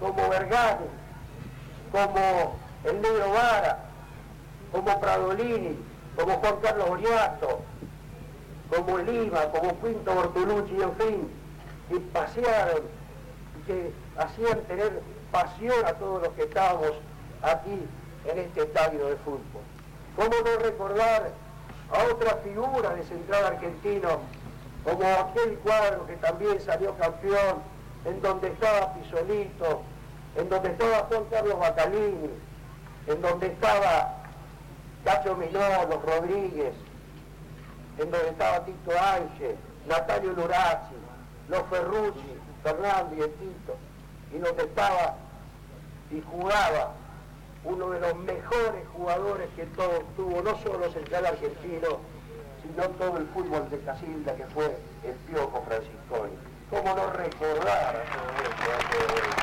[0.00, 0.86] como Vergani,
[1.92, 3.84] como el Negro Vara,
[4.72, 5.76] como Pradolini,
[6.16, 7.60] como Juan Carlos Oriato,
[8.74, 11.30] como Elima, como Quinto Bortolucci, en fin,
[11.90, 12.82] que pasearon,
[13.66, 16.92] que hacían tener pasión a todos los que estábamos
[17.42, 17.86] aquí
[18.24, 19.62] en este estadio de fútbol.
[20.16, 21.32] ¿Cómo no recordar
[21.92, 24.20] a otras figuras de central argentino,
[24.84, 27.62] como aquel cuadro que también salió campeón,
[28.06, 29.82] en donde estaba Pisolito,
[30.36, 32.30] en donde estaba Juan Carlos Bacalini,
[33.06, 34.16] en donde estaba
[35.04, 36.74] Cacho Minolo, Rodríguez,
[38.02, 40.94] en donde estaba Tito Ángel, Natalio Lurazzi,
[41.48, 43.76] los Ferrucci, Fernando y el Tito,
[44.34, 45.16] y donde estaba
[46.10, 46.94] y jugaba
[47.64, 52.00] uno de los mejores jugadores que todo tuvo, no solo Central Argentino,
[52.62, 56.32] sino todo el fútbol de Casilda, que fue el Piojo Francisconi.
[56.70, 58.32] ¿Cómo no recordar a todo
[59.14, 59.42] esto?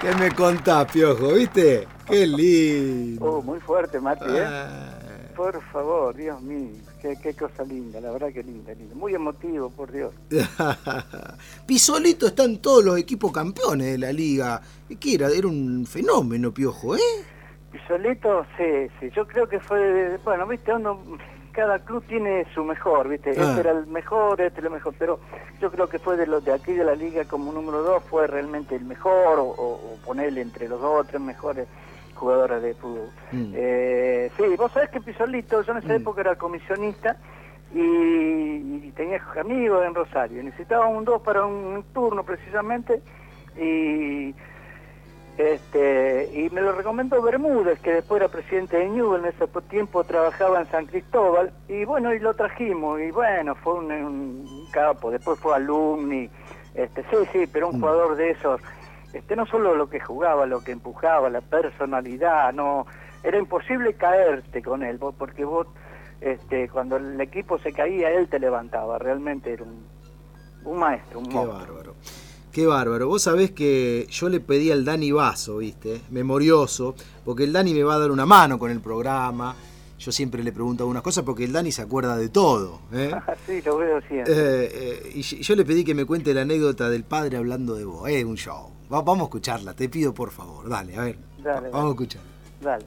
[0.00, 1.34] ¿Qué me contás, Piojo?
[1.34, 1.86] ¿Viste?
[2.06, 3.24] Qué lindo.
[3.24, 4.44] Oh, muy fuerte, Mati, ¿eh?
[4.46, 4.96] Ah.
[5.36, 8.94] Por favor, Dios mío, qué, qué cosa linda, la verdad que linda, linda.
[8.94, 10.12] Muy emotivo, por Dios.
[11.66, 14.60] Pisolito está en todos los equipos campeones de la liga.
[15.00, 15.28] ¿Qué era?
[15.28, 17.00] Era un fenómeno, Piojo, ¿eh?
[17.72, 18.64] Pisolito, sí,
[18.98, 20.98] sí, yo creo que fue, bueno, viste, uno,
[21.52, 23.50] cada club tiene su mejor, viste, Ah.
[23.50, 25.20] este era el mejor, este era el mejor, pero
[25.60, 28.26] yo creo que fue de los de aquí de la liga como número dos, fue
[28.26, 31.68] realmente el mejor, o, o- ponerle entre los dos o tres mejores
[32.20, 33.10] jugadores de fútbol.
[33.32, 33.52] Mm.
[33.56, 36.00] Eh, sí, vos sabés que Pisolito, yo en esa Mm.
[36.02, 37.16] época era comisionista
[37.74, 43.00] y, y tenía amigos en Rosario, necesitaba un dos para un turno precisamente
[43.56, 44.34] y
[45.38, 50.04] este y me lo recomendó Bermúdez, que después era presidente de Newell, en ese tiempo
[50.04, 55.10] trabajaba en San Cristóbal, y bueno, y lo trajimos, y bueno, fue un, un capo,
[55.10, 56.28] después fue alumni,
[56.74, 57.80] este sí, sí, pero un Mm.
[57.80, 58.60] jugador de esos,
[59.12, 62.86] este no solo lo que jugaba, lo que empujaba, la personalidad, no,
[63.22, 65.66] era imposible caerte con él, vos- porque vos,
[66.20, 69.84] este, cuando el equipo se caía, él te levantaba, realmente era un,
[70.64, 71.58] un maestro, un Qué monstruo.
[71.58, 71.94] bárbaro.
[72.52, 73.06] Qué bárbaro.
[73.06, 76.00] Vos sabés que yo le pedí al Dani Vaso, ¿viste?
[76.10, 79.54] Memorioso, porque el Dani me va a dar una mano con el programa.
[80.00, 82.80] Yo siempre le pregunto algunas cosas porque el Dani se acuerda de todo.
[82.92, 83.12] ¿eh?
[83.46, 84.32] sí, lo veo siempre.
[84.34, 87.74] Eh, eh, y yo yo le pedí que me cuente la anécdota del padre hablando
[87.74, 88.08] de vos.
[88.08, 88.70] Es un show.
[88.92, 90.68] Va- vamos a escucharla, te pido por favor.
[90.68, 91.18] Dale, a ver.
[91.42, 92.22] Dale, Vamos a escuchar.
[92.60, 92.84] Dale.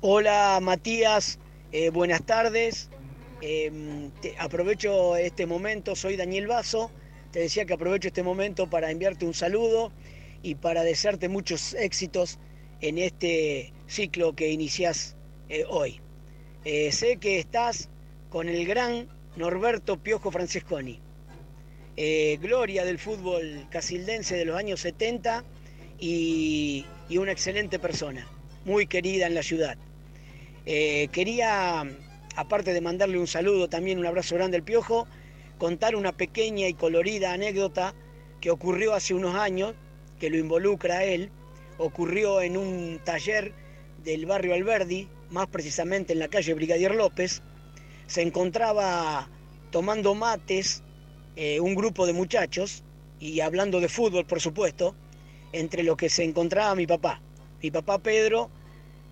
[0.00, 1.38] Hola Matías,
[1.72, 2.88] eh, buenas tardes.
[3.40, 6.90] Eh, te- aprovecho este momento, soy Daniel Vaso.
[7.32, 9.90] Te decía que aprovecho este momento para enviarte un saludo
[10.42, 12.38] y para desearte muchos éxitos
[12.80, 15.16] en este ciclo que iniciás
[15.48, 16.00] eh, hoy.
[16.64, 17.88] Eh, sé que estás
[18.30, 21.00] con el gran Norberto Piojo Francesconi,
[21.96, 25.44] eh, gloria del fútbol casildense de los años 70
[25.98, 28.26] y, una excelente persona,
[28.64, 29.76] muy querida en la ciudad.
[30.64, 31.84] Eh, quería,
[32.36, 35.06] aparte de mandarle un saludo, también un abrazo grande al Piojo,
[35.58, 37.94] contar una pequeña y colorida anécdota
[38.40, 39.74] que ocurrió hace unos años,
[40.18, 41.30] que lo involucra a él.
[41.76, 43.52] Ocurrió en un taller
[44.02, 47.42] del barrio Alberdi, más precisamente en la calle Brigadier López.
[48.06, 49.28] Se encontraba
[49.70, 50.82] tomando mates
[51.36, 52.82] eh, un grupo de muchachos
[53.20, 54.94] y hablando de fútbol, por supuesto,
[55.52, 57.20] entre los que se encontraba mi papá.
[57.62, 58.50] Mi papá Pedro,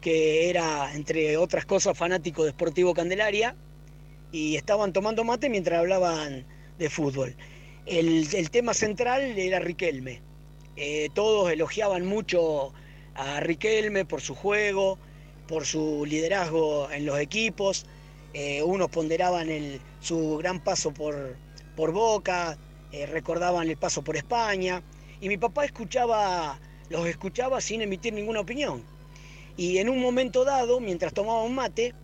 [0.00, 3.54] que era, entre otras cosas, fanático de Sportivo Candelaria,
[4.32, 6.44] y estaban tomando mate mientras hablaban
[6.78, 7.36] de fútbol.
[7.86, 10.22] El, tema central era Riquelme.
[10.76, 12.72] Eh, todos elogiaban mucho
[13.14, 14.98] a Riquelme por su juego,
[15.46, 17.86] por su liderazgo en los equipos.
[18.32, 21.36] Eh, unos ponderaban el- su gran paso por,
[21.80, 22.58] por Boca,
[22.92, 24.82] eh, recordaban el paso por España.
[25.18, 26.60] Y mi papá escuchaba,
[26.90, 28.84] los escuchaba sin emitir ninguna opinión.
[29.56, 31.94] Y en un momento dado, mientras tomaba un mate,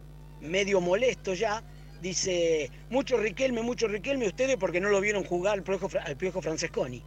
[0.40, 1.62] medio molesto ya,
[2.00, 5.62] dice, mucho Riquelme, mucho Riquelme, ustedes porque no lo vieron jugar al
[6.16, 7.02] Piojo, al Francesconi.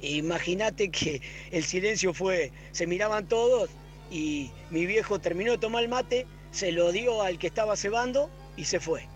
[0.00, 3.68] Imagínate que el silencio fue, se miraban todos
[4.12, 8.30] y mi viejo terminó de tomar el mate, se lo dio al que estaba cebando
[8.56, 9.08] y se fue.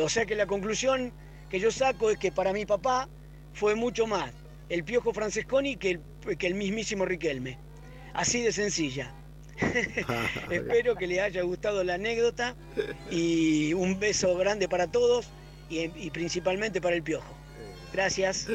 [0.00, 1.12] O sea que la conclusión
[1.52, 3.10] que yo saco es que para mi papá
[3.52, 4.32] fue mucho más
[4.70, 7.58] el Piojo Francesconi que el, que el mismísimo Riquelme.
[8.14, 9.12] Así de sencilla.
[10.50, 12.56] Espero que les haya gustado la anécdota
[13.10, 15.28] y un beso grande para todos
[15.68, 17.34] y, principalmente para el Piojo.
[17.92, 18.48] Gracias.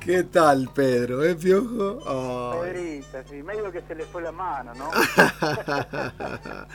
[0.00, 1.24] ¿Qué tal, Pedro?
[1.24, 2.62] ¿Eh, Piojo?
[2.62, 4.90] Pedrita, sí, medio que se le fue la mano, ¿no?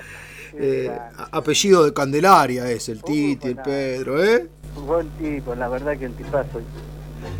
[0.53, 0.91] Eh,
[1.31, 4.47] apellido de Candelaria es el Titi, el Pedro, ¿eh?
[4.75, 6.61] Un buen tipo, la verdad que el tipazo.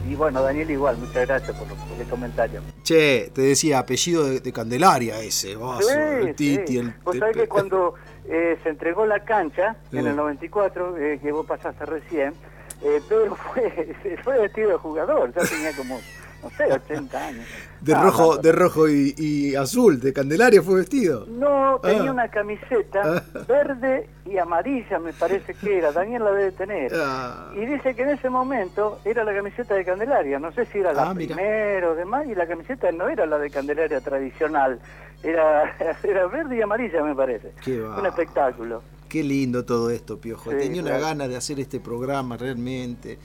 [0.09, 1.67] Y bueno, Daniel igual, muchas gracias por,
[1.99, 2.61] el comentario.
[2.83, 6.93] Che, te decía, apellido de, Candelaria ese, vos, el Titi, el...
[7.03, 7.95] Vos sabés que cuando
[8.27, 12.33] eh, se entregó la cancha, en el 94, eh, que vos pasaste recién,
[12.81, 15.99] eh, Pedro fue, fue vestido de jugador, ya tenía como
[16.41, 17.45] no sé, 80 años.
[17.81, 21.25] De rojo, de rojo y, azul, de Candelaria fue vestido.
[21.27, 22.11] No, tenía ah.
[22.11, 23.39] una camiseta ah.
[23.47, 25.93] verde y amarilla, me parece que era.
[25.93, 26.91] Daniel la debe tener.
[26.93, 27.53] Ah.
[27.55, 30.39] Y dice que en ese momento era la camiseta de Candelaria.
[30.39, 33.49] No sé si era la primera o demás, y la camiseta no era la de
[33.49, 34.81] Candelaria tradicional.
[35.23, 35.73] Era,
[36.03, 37.53] era verde y amarilla, me parece.
[37.63, 38.83] Qué Un espectáculo.
[39.07, 40.51] Qué lindo todo esto, Piojo.
[40.51, 43.17] Tenía una gana de hacer este programa realmente.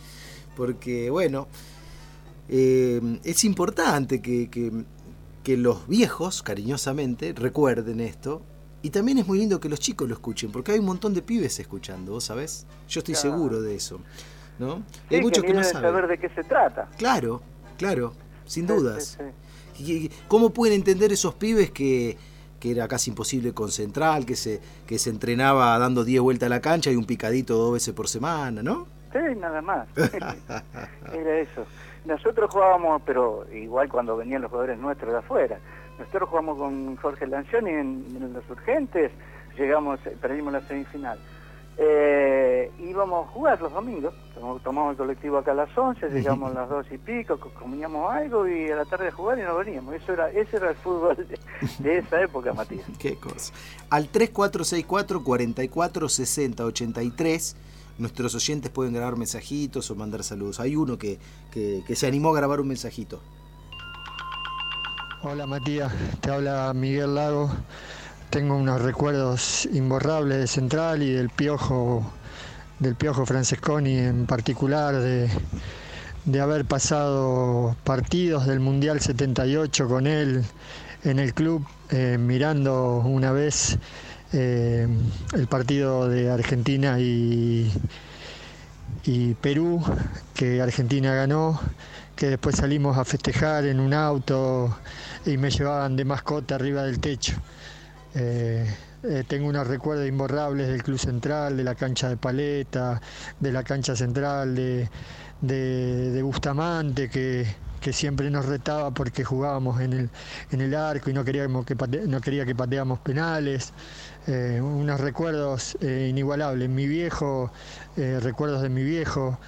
[0.56, 1.48] Porque, bueno,
[2.48, 4.84] eh, es importante que,
[5.56, 8.42] los viejos, cariñosamente, recuerden esto.
[8.82, 11.22] Y también es muy lindo que los chicos lo escuchen, porque hay un montón de
[11.22, 12.66] pibes escuchando, ¿vos sabés?
[12.88, 14.00] Yo estoy seguro de eso.
[14.58, 14.82] ¿no?
[15.10, 15.82] hay muchos que, no saben.
[15.82, 16.88] saber de qué se trata.
[16.96, 17.42] Claro,
[17.78, 18.14] claro,
[18.44, 19.18] sin dudas.
[20.28, 22.16] ¿Cómo pueden entender esos pibes que,
[22.60, 26.60] que era casi imposible concentrar, que se, que se entrenaba dando 10 vueltas a la
[26.60, 28.86] cancha y un picadito dos veces por semana, ¿no?
[29.14, 29.86] Sí, nada más.
[29.96, 31.64] era eso.
[32.04, 35.58] Nosotros jugábamos, pero igual cuando venían los jugadores nuestros de afuera.
[35.98, 39.12] Nosotros jugamos con Jorge Lancioni en, los urgentes,
[39.56, 41.18] llegamos, perdimos la semifinal.
[41.76, 44.14] Eh, íbamos a jugar los domingos,
[44.64, 48.48] tomamos el colectivo acá a las 11, llegamos a las 2 y pico, comíamos algo
[48.48, 49.94] y a la tarde a jugar y nos veníamos.
[49.94, 51.38] Eso era, ese era el fútbol de,
[51.78, 52.86] de esa época, Matías.
[52.98, 53.52] Qué cosa.
[53.90, 57.56] Al 3464 44 60 83
[57.98, 60.60] nuestros oyentes pueden grabar mensajitos o mandar saludos.
[60.60, 61.18] Hay uno que,
[61.94, 63.20] se animó a grabar un mensajito.
[65.22, 67.50] Hola Matías, te habla Miguel Lago.
[68.30, 72.04] Tengo unos recuerdos imborrables de Central y del Piojo,
[72.78, 80.44] del Piojo Francesconi en particular, de, haber pasado partidos del Mundial 78 con él
[81.04, 83.78] en el club, eh, mirando una vez
[84.36, 84.88] eh,
[85.32, 87.72] el partido de Argentina y,
[89.04, 89.80] y Perú,
[90.34, 91.60] que Argentina ganó,
[92.16, 94.76] que después salimos a festejar en un auto
[95.24, 97.34] y me llevaban de mascota arriba del techo.
[98.16, 98.66] Eh,
[99.04, 103.00] eh, tengo unos recuerdos imborrables del Club Central, de la cancha de Paleta,
[103.38, 104.88] de la cancha central de,
[105.40, 107.46] de Bustamante, que,
[107.84, 110.10] que siempre nos retaba porque jugábamos en el,
[110.50, 111.76] en el arco y no, queríamos que
[112.06, 113.74] no quería que pateáramos penales.
[114.26, 116.70] Eh, unos recuerdos eh, inigualables.
[116.70, 117.52] Mi viejo,
[117.98, 119.38] eh, recuerdos de mi viejo.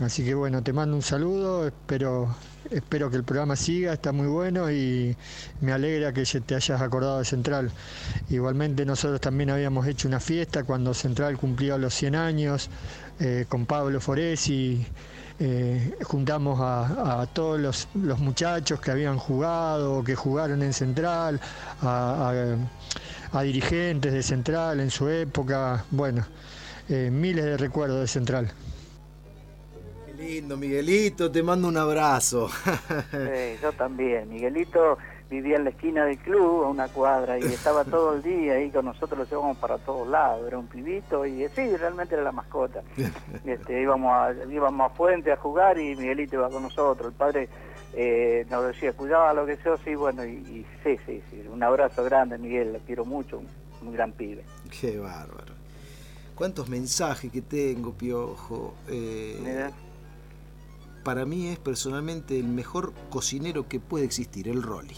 [0.00, 2.36] así que bueno, te mando un saludo, espero,
[2.70, 5.16] espero que el programa siga, está muy bueno y
[5.60, 7.72] me alegra que te hayas acordado de Central.
[8.30, 12.70] Igualmente nosotros también habíamos hecho una fiesta cuando Central cumplió los 100 años
[13.48, 14.86] con Pablo Foresi.
[15.44, 17.88] Eh, juntamos a, todos los,
[18.20, 21.40] muchachos que habían jugado, que jugaron en Central,
[21.80, 22.32] a,
[23.42, 26.24] dirigentes de Central en su época, bueno,
[26.88, 28.52] eh, miles de recuerdos de Central.
[30.06, 32.48] Qué lindo, Miguelito, te mando un abrazo.
[33.60, 34.96] yo también, Miguelito
[35.32, 38.70] vivía en la esquina del club, a una cuadra, y estaba todo el día ahí
[38.70, 42.32] con nosotros, lo llevábamos para todos lados, era un pibito, y sí, realmente era la
[42.32, 42.82] mascota.
[43.44, 47.48] Este, íbamos, a, íbamos a Fuente a jugar y Miguelito iba con nosotros, el padre
[47.94, 52.04] eh, nos decía, cuidaba lo que sea, sí, bueno, y, sí, sí, sí, un abrazo
[52.04, 53.40] grande, Miguel, lo quiero mucho,
[53.80, 54.44] un, gran pibe.
[54.80, 55.54] Qué bárbaro.
[56.34, 58.74] ¿Cuántos mensajes que tengo, Piojo?
[58.88, 59.70] Eh,
[61.02, 64.96] para mí es personalmente el mejor cocinero que puede existir, el Rolly.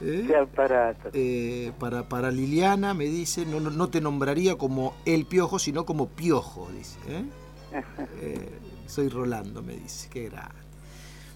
[0.00, 0.28] ¿Eh?
[0.40, 1.10] aparato.
[1.12, 6.08] Eh, para, para Liliana me dice, no, no, te nombraría como el piojo, sino como
[6.08, 6.98] piojo, dice.
[7.08, 7.24] ¿eh?
[8.86, 10.54] soy Rolando, me dice, qué grande.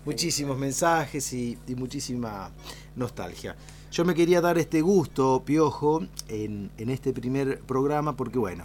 [0.04, 2.50] muchísimos mensajes y, muchísima
[2.96, 3.56] nostalgia.
[3.90, 8.64] Yo me quería dar este gusto, Piojo, en, este primer programa, porque bueno,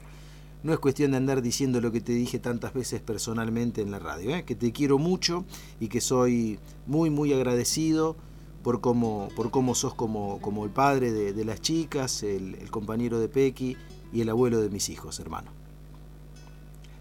[0.64, 4.00] no es cuestión de andar diciendo lo que te dije tantas veces personalmente en la
[4.00, 4.44] radio, ¿eh?
[4.46, 5.44] que te quiero mucho
[5.82, 8.16] y que soy muy, muy agradecido
[8.64, 13.30] por cómo, por cómo sos como, como el padre de, las chicas, el, compañero de
[13.30, 13.78] Pequi
[14.12, 15.52] y el abuelo de mis hijos, hermano.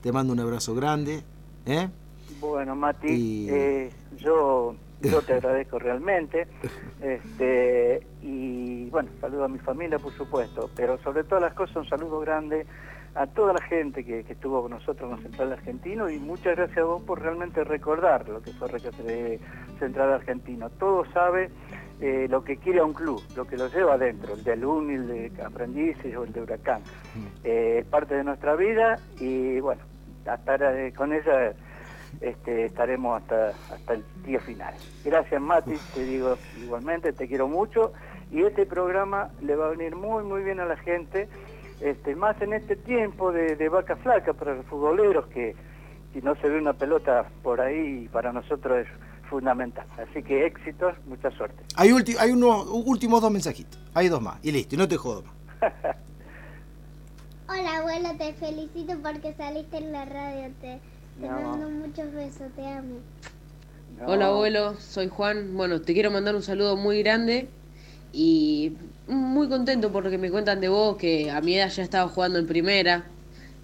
[0.02, 1.24] Te mando un abrazo grande.
[1.66, 1.88] ¿eh?
[2.40, 6.46] Bueno, Mati, eh, yo, yo te agradezco realmente.
[6.98, 11.88] Este, y bueno, saludo a mi familia, por supuesto, pero sobre todas las cosas un
[11.88, 12.66] saludo grande
[13.16, 16.84] a toda la gente que, estuvo con nosotros en Central Argentino y muchas gracias a
[16.84, 19.40] vos por realmente recordar lo que fue
[19.78, 20.68] Central Argentino.
[20.70, 21.50] Todo sabe
[22.00, 24.94] eh, lo que quiere a un club, lo que lo lleva adentro, el de alumni,
[24.94, 26.82] el de aprendices o el de huracán.
[26.82, 27.26] Mm.
[27.44, 29.80] Eh, es parte de nuestra vida y bueno,
[30.26, 30.58] hasta
[30.94, 31.54] con ella
[32.20, 34.74] este, estaremos hasta, hasta el día final.
[35.04, 37.92] Gracias Mati, te digo igualmente, te quiero mucho
[38.30, 41.28] y este programa le va a venir muy muy bien a la gente
[41.80, 45.54] este, más en este tiempo de, vaca flaca para los futboleros que
[46.12, 48.88] si no se ve una pelota por ahí para nosotros es
[49.28, 49.86] fundamental.
[49.98, 51.62] Así que éxitos, mucha suerte.
[51.76, 55.22] Hay, hay unos últimos dos mensajitos, hay dos más y listo, y no te jodo
[55.22, 55.34] más.
[57.48, 60.80] Hola abuelo, te felicito porque saliste en la radio, te,
[61.20, 62.96] mando muchos besos, te amo.
[64.04, 65.56] Hola abuelo, soy Juan.
[65.56, 67.48] Bueno, te quiero mandar un saludo muy grande
[68.12, 68.76] y
[69.09, 72.46] muy contento porque me cuentan de vos que a mi edad ya estaba jugando en
[72.46, 73.04] primera.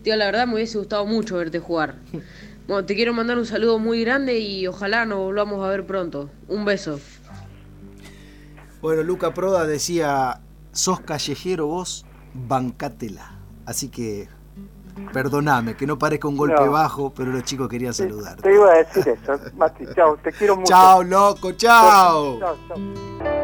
[0.03, 1.97] Tío, la verdad me hubiese gustado mucho verte jugar.
[2.65, 6.31] Bueno, te quiero mandar un saludo muy grande y ojalá nos volvamos a ver pronto.
[6.47, 7.01] Un beso.
[8.81, 10.41] Bueno, Luca Proda decía,
[10.71, 13.33] sos callejero vos, bancátela.
[13.67, 14.29] Así que
[15.13, 18.41] perdoname, que no parezca un golpe bajo, pero los chicos querían saludar.
[18.41, 20.69] Te iba a decir eso, Mati, chao, te quiero mucho.
[20.69, 22.39] Chao, loco, chao.
[22.39, 23.42] Chao, chao.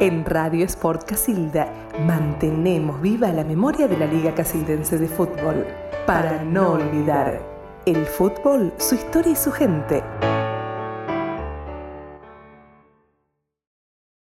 [0.00, 1.68] En Radio Sport Casilda
[2.04, 5.64] mantenemos viva la memoria de la Liga Casildense de Fútbol
[6.04, 7.40] para no olvidar
[7.86, 10.02] el fútbol, su historia y su gente.